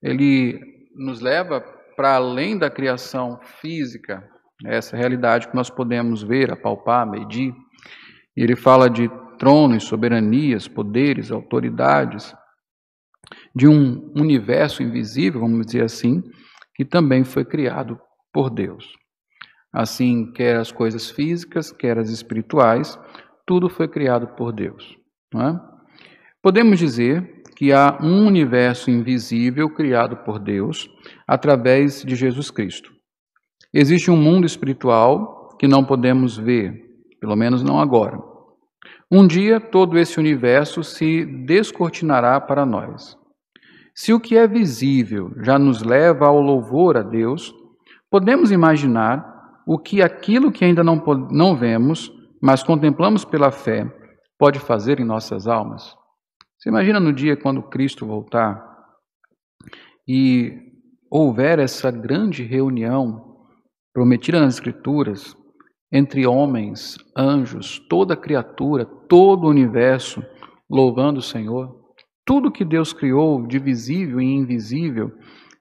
ele 0.00 0.60
nos 0.94 1.20
leva 1.20 1.60
para 1.96 2.14
além 2.14 2.56
da 2.56 2.70
criação 2.70 3.40
física, 3.60 4.22
essa 4.64 4.96
realidade 4.96 5.48
que 5.48 5.56
nós 5.56 5.68
podemos 5.68 6.22
ver, 6.22 6.52
apalpar, 6.52 7.04
medir. 7.04 7.52
E 8.36 8.42
ele 8.44 8.54
fala 8.54 8.88
de 8.88 9.10
tronos, 9.38 9.82
soberanias, 9.82 10.68
poderes, 10.68 11.32
autoridades, 11.32 12.32
de 13.52 13.66
um 13.66 14.12
universo 14.16 14.80
invisível, 14.80 15.40
vamos 15.40 15.66
dizer 15.66 15.82
assim, 15.82 16.22
que 16.76 16.84
também 16.84 17.24
foi 17.24 17.44
criado 17.44 17.98
por 18.32 18.50
Deus. 18.50 18.86
Assim, 19.72 20.30
quer 20.30 20.58
as 20.58 20.70
coisas 20.70 21.10
físicas, 21.10 21.72
quer 21.72 21.98
as 21.98 22.08
espirituais, 22.08 22.96
tudo 23.44 23.68
foi 23.68 23.88
criado 23.88 24.28
por 24.28 24.52
Deus. 24.52 24.96
É? 25.34 25.79
Podemos 26.42 26.78
dizer 26.78 27.42
que 27.54 27.70
há 27.70 27.98
um 28.00 28.26
universo 28.26 28.90
invisível 28.90 29.68
criado 29.68 30.16
por 30.16 30.38
Deus 30.38 30.88
através 31.28 32.02
de 32.02 32.16
Jesus 32.16 32.50
Cristo. 32.50 32.90
Existe 33.74 34.10
um 34.10 34.16
mundo 34.16 34.46
espiritual 34.46 35.54
que 35.58 35.68
não 35.68 35.84
podemos 35.84 36.38
ver, 36.38 36.72
pelo 37.20 37.36
menos 37.36 37.62
não 37.62 37.78
agora, 37.78 38.18
Um 39.12 39.26
dia 39.26 39.60
todo 39.60 39.98
esse 39.98 40.18
universo 40.18 40.82
se 40.82 41.26
descortinará 41.26 42.40
para 42.40 42.64
nós. 42.64 43.18
Se 43.94 44.14
o 44.14 44.20
que 44.20 44.36
é 44.36 44.46
visível 44.46 45.32
já 45.42 45.58
nos 45.58 45.82
leva 45.82 46.26
ao 46.26 46.40
louvor 46.40 46.96
a 46.96 47.02
Deus, 47.02 47.52
podemos 48.08 48.50
imaginar 48.50 49.62
o 49.66 49.78
que 49.78 50.00
aquilo 50.00 50.50
que 50.50 50.64
ainda 50.64 50.82
não, 50.82 50.96
não 51.30 51.54
vemos, 51.54 52.10
mas 52.40 52.62
contemplamos 52.62 53.24
pela 53.24 53.50
fé, 53.50 53.84
pode 54.38 54.58
fazer 54.58 55.00
em 55.00 55.04
nossas 55.04 55.46
almas? 55.46 55.99
Você 56.60 56.68
imagina 56.68 57.00
no 57.00 57.10
dia 57.10 57.38
quando 57.38 57.62
Cristo 57.62 58.04
voltar 58.04 58.62
e 60.06 60.74
houver 61.10 61.58
essa 61.58 61.90
grande 61.90 62.42
reunião 62.42 63.46
prometida 63.94 64.38
nas 64.38 64.54
Escrituras 64.56 65.34
entre 65.90 66.26
homens, 66.26 66.98
anjos, 67.16 67.78
toda 67.88 68.14
criatura, 68.14 68.84
todo 68.84 69.44
o 69.44 69.48
universo 69.48 70.22
louvando 70.68 71.20
o 71.20 71.22
Senhor? 71.22 71.80
Tudo 72.26 72.52
que 72.52 72.64
Deus 72.64 72.92
criou 72.92 73.46
de 73.46 73.58
visível 73.58 74.20
e 74.20 74.26
invisível 74.26 75.10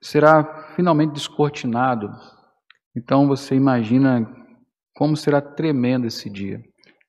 será 0.01 0.73
finalmente 0.75 1.13
descortinado. 1.13 2.09
Então 2.93 3.25
você 3.25 3.55
imagina 3.55 4.29
como 4.93 5.15
será 5.15 5.39
tremendo 5.39 6.07
esse 6.07 6.29
dia. 6.29 6.61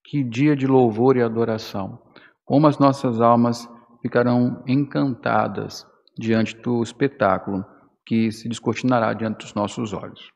Que 0.05 0.22
dia 0.22 0.55
de 0.55 0.68
louvor 0.68 1.16
e 1.16 1.22
adoração. 1.22 2.00
Como 2.44 2.68
as 2.68 2.79
nossas 2.79 3.20
almas 3.20 3.68
ficarão 4.02 4.62
encantadas 4.66 5.86
diante 6.18 6.56
do 6.56 6.82
espetáculo 6.82 7.64
que 8.04 8.30
se 8.32 8.48
descortinará 8.48 9.12
diante 9.14 9.38
dos 9.38 9.54
nossos 9.54 9.92
olhos. 9.92 10.30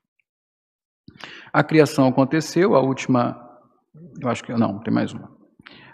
A 1.53 1.63
criação 1.63 2.09
aconteceu, 2.09 2.75
a 2.75 2.81
última, 2.81 3.39
eu 4.21 4.29
acho 4.29 4.43
que 4.43 4.53
não, 4.53 4.79
tem 4.81 4.93
mais 4.93 5.13
uma. 5.13 5.31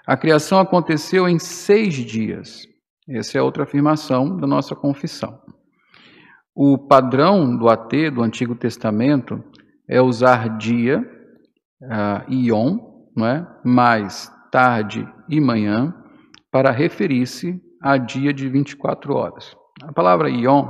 A 0.07 0.17
criação 0.17 0.59
aconteceu 0.59 1.29
em 1.29 1.39
seis 1.39 1.95
dias. 1.95 2.67
Essa 3.09 3.39
é 3.39 3.43
outra 3.43 3.65
afirmação 3.65 4.37
da 4.37 4.47
nossa 4.47 4.75
confissão. 4.75 5.41
O 6.55 6.77
padrão 6.79 7.57
do 7.57 7.69
AT 7.69 8.11
do 8.13 8.23
Antigo 8.23 8.55
Testamento 8.55 9.43
é 9.89 10.01
usar 10.01 10.59
dia, 10.59 11.01
uh, 11.83 12.33
ion, 12.33 12.79
não 13.17 13.27
é? 13.27 13.47
mais 13.65 14.33
tarde 14.51 15.09
e 15.29 15.41
manhã, 15.41 15.95
para 16.51 16.71
referir-se 16.71 17.61
a 17.81 17.97
dia 17.97 18.33
de 18.33 18.49
24 18.49 19.15
horas. 19.15 19.57
A 19.83 19.93
palavra 19.93 20.29
ion, 20.29 20.69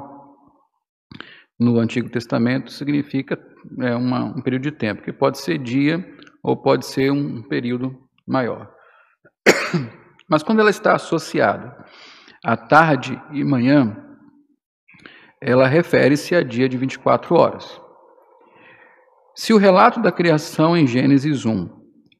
no 1.58 1.78
Antigo 1.78 2.08
Testamento, 2.08 2.70
significa 2.70 3.38
é, 3.80 3.94
uma, 3.94 4.24
um 4.24 4.40
período 4.40 4.62
de 4.62 4.72
tempo, 4.72 5.02
que 5.02 5.12
pode 5.12 5.38
ser 5.38 5.58
dia 5.58 6.04
ou 6.42 6.56
pode 6.56 6.86
ser 6.86 7.10
um 7.10 7.42
período 7.42 7.96
maior. 8.26 8.70
Mas 10.28 10.42
quando 10.42 10.60
ela 10.60 10.70
está 10.70 10.94
associada 10.94 11.84
à 12.44 12.56
tarde 12.56 13.20
e 13.32 13.42
manhã, 13.42 13.96
ela 15.40 15.66
refere-se 15.66 16.34
a 16.34 16.42
dia 16.42 16.68
de 16.68 16.76
24 16.76 17.34
horas. 17.34 17.80
Se 19.34 19.52
o 19.52 19.58
relato 19.58 20.00
da 20.00 20.12
criação 20.12 20.76
em 20.76 20.86
Gênesis 20.86 21.46
1 21.46 21.68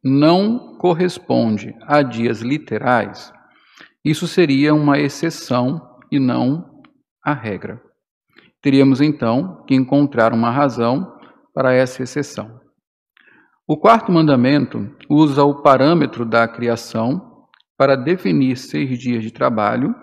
não 0.03 0.79
corresponde 0.79 1.77
a 1.83 2.03
dias 2.03 2.41
literais, 2.41 3.33
isso 4.05 4.27
seria 4.27 4.75
uma 4.75 4.99
exceção 4.99 5.99
e 6.11 6.19
não 6.19 6.81
a 7.25 7.35
regra. 7.35 7.81
Teríamos 8.63 9.01
então 9.01 9.65
que 9.67 9.75
encontrar 9.75 10.33
uma 10.33 10.51
razão 10.51 11.17
para 11.55 11.75
essa 11.75 12.03
exceção. 12.03 12.61
O 13.67 13.77
quarto 13.77 14.11
mandamento 14.11 14.91
usa 15.09 15.45
o 15.45 15.63
parâmetro 15.63 16.25
da 16.25 16.49
criação 16.49 17.47
para 17.77 17.97
definir 17.97 18.57
seis 18.57 18.99
dias 18.99 19.23
de 19.23 19.31
trabalho 19.31 19.95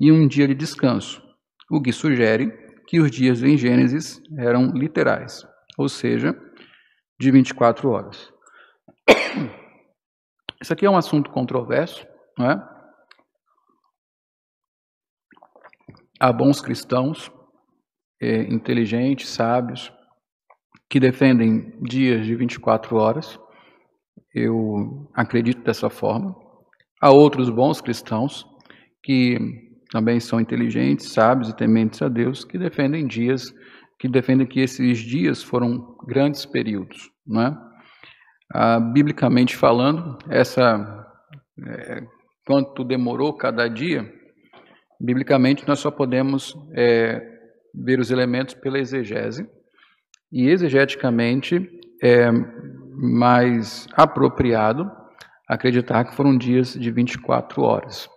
e 0.00 0.12
um 0.12 0.26
dia 0.26 0.46
de 0.46 0.54
descanso, 0.54 1.22
o 1.70 1.80
que 1.80 1.92
sugere 1.92 2.52
que 2.86 3.00
os 3.00 3.10
dias 3.10 3.42
em 3.42 3.56
Gênesis 3.56 4.20
eram 4.36 4.72
literais, 4.72 5.46
ou 5.78 5.88
seja, 5.88 6.36
de 7.18 7.30
24 7.30 7.88
horas. 7.88 8.32
Isso 10.60 10.72
aqui 10.72 10.84
é 10.84 10.90
um 10.90 10.96
assunto 10.96 11.30
controverso, 11.30 12.06
não 12.38 12.50
é? 12.50 12.73
Há 16.20 16.32
bons 16.32 16.60
cristãos, 16.60 17.30
é, 18.20 18.42
inteligentes, 18.42 19.28
sábios, 19.28 19.92
que 20.88 21.00
defendem 21.00 21.72
dias 21.82 22.24
de 22.24 22.34
24 22.34 22.96
horas. 22.96 23.38
Eu 24.34 25.10
acredito 25.14 25.62
dessa 25.62 25.90
forma. 25.90 26.34
Há 27.00 27.10
outros 27.10 27.50
bons 27.50 27.80
cristãos 27.80 28.46
que 29.02 29.38
também 29.90 30.18
são 30.18 30.40
inteligentes, 30.40 31.12
sábios 31.12 31.48
e 31.48 31.56
tementes 31.56 32.00
a 32.02 32.08
Deus, 32.08 32.44
que 32.44 32.58
defendem 32.58 33.06
dias, 33.06 33.54
que 33.98 34.08
defendem 34.08 34.46
que 34.46 34.60
esses 34.60 34.98
dias 34.98 35.42
foram 35.42 35.96
grandes 36.06 36.46
períodos, 36.46 37.10
não 37.26 37.42
é? 37.42 37.58
Ah, 38.52 38.80
biblicamente 38.80 39.56
falando, 39.56 40.18
essa 40.28 41.06
é, 41.66 42.02
quanto 42.46 42.84
demorou 42.84 43.32
cada 43.34 43.68
dia, 43.68 44.12
biblicamente 45.04 45.66
nós 45.68 45.80
só 45.80 45.90
podemos 45.90 46.56
é, 46.72 47.20
ver 47.74 48.00
os 48.00 48.10
elementos 48.10 48.54
pela 48.54 48.78
exegese, 48.78 49.48
e 50.32 50.48
exegeticamente 50.48 51.68
é 52.02 52.30
mais 52.96 53.86
apropriado 53.92 54.90
acreditar 55.48 56.04
que 56.04 56.14
foram 56.16 56.36
dias 56.36 56.74
de 56.74 56.90
24 56.90 57.62
horas. 57.62 58.08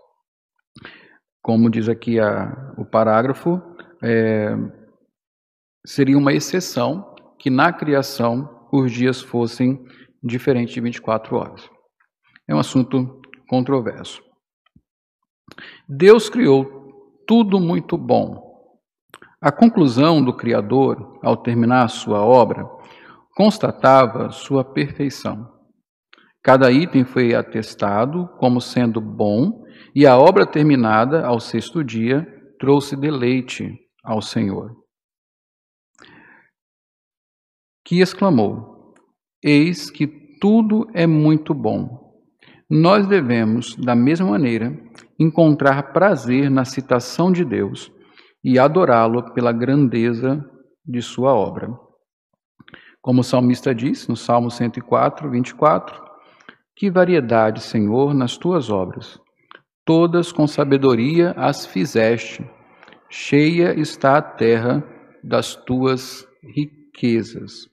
Como 1.42 1.70
diz 1.70 1.90
aqui 1.90 2.20
a, 2.20 2.74
o 2.78 2.86
parágrafo, 2.86 3.62
é, 4.04 4.56
seria 5.86 6.18
uma 6.18 6.34
exceção 6.34 7.16
que 7.40 7.50
na 7.50 7.72
criação 7.72 8.68
os 8.72 8.92
dias 8.92 9.22
fossem 9.22 9.86
diferentes 10.24 10.74
de 10.74 10.82
24 10.82 11.36
horas. 11.36 11.70
É 12.48 12.56
um 12.56 12.60
assunto 12.60 13.22
controverso. 13.48 14.22
Deus 15.88 16.30
criou 16.30 16.77
tudo 17.28 17.60
muito 17.60 17.98
bom 17.98 18.48
a 19.40 19.52
conclusão 19.52 20.24
do 20.24 20.34
Criador, 20.34 21.20
ao 21.22 21.38
terminar 21.38 21.88
sua 21.90 22.26
obra, 22.26 22.68
constatava 23.36 24.32
sua 24.32 24.64
perfeição. 24.64 25.48
Cada 26.42 26.72
item 26.72 27.06
foi 27.06 27.36
atestado 27.36 28.28
como 28.40 28.60
sendo 28.60 29.00
bom, 29.00 29.64
e 29.94 30.08
a 30.08 30.18
obra 30.18 30.46
terminada 30.46 31.24
ao 31.24 31.40
sexto 31.40 31.84
dia 31.84 32.26
trouxe 32.60 32.96
deleite 32.96 33.78
ao 34.04 34.24
Senhor. 34.24 34.76
Que 37.86 38.02
exclamou: 38.02 38.96
Eis 39.44 39.92
que 39.92 40.08
tudo 40.42 40.88
é 40.96 41.06
muito 41.06 41.54
bom. 41.54 42.08
Nós 42.68 43.06
devemos, 43.06 43.76
da 43.76 43.96
mesma 43.96 44.32
maneira, 44.32 44.76
encontrar 45.20 45.92
prazer 45.94 46.50
na 46.50 46.64
citação 46.66 47.32
de 47.32 47.44
Deus 47.44 47.92
e 48.44 48.60
adorá-lo 48.60 49.34
pela 49.34 49.52
grandeza 49.52 50.44
de 50.86 51.02
sua 51.02 51.34
obra. 51.34 51.70
Como 53.02 53.22
o 53.22 53.24
salmista 53.24 53.74
diz 53.74 54.08
no 54.08 54.16
Salmo 54.16 54.52
104, 54.52 55.30
24: 55.30 56.04
Que 56.76 56.90
variedade, 56.90 57.62
Senhor, 57.62 58.14
nas 58.14 58.38
tuas 58.38 58.70
obras! 58.70 59.20
Todas 59.86 60.32
com 60.32 60.46
sabedoria 60.46 61.32
as 61.38 61.66
fizeste, 61.66 62.46
cheia 63.10 63.80
está 63.80 64.18
a 64.18 64.22
terra 64.22 64.84
das 65.24 65.56
tuas 65.56 66.28
riquezas. 66.44 67.70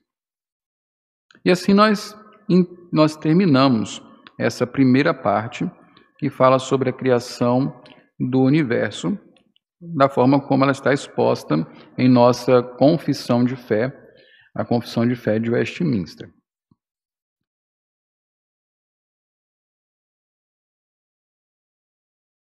E 1.43 1.51
assim 1.51 1.73
nós, 1.73 2.17
nós 2.91 3.17
terminamos 3.17 4.01
essa 4.39 4.65
primeira 4.65 5.13
parte 5.13 5.69
que 6.17 6.29
fala 6.29 6.59
sobre 6.59 6.89
a 6.89 6.93
criação 6.93 7.81
do 8.19 8.41
universo 8.41 9.17
da 9.81 10.09
forma 10.09 10.39
como 10.39 10.63
ela 10.63 10.71
está 10.71 10.93
exposta 10.93 11.67
em 11.97 12.09
nossa 12.09 12.63
confissão 12.63 13.43
de 13.43 13.55
fé, 13.55 13.93
a 14.55 14.63
confissão 14.63 15.07
de 15.07 15.15
fé 15.15 15.37
de 15.37 15.51
Westminster. 15.51 16.29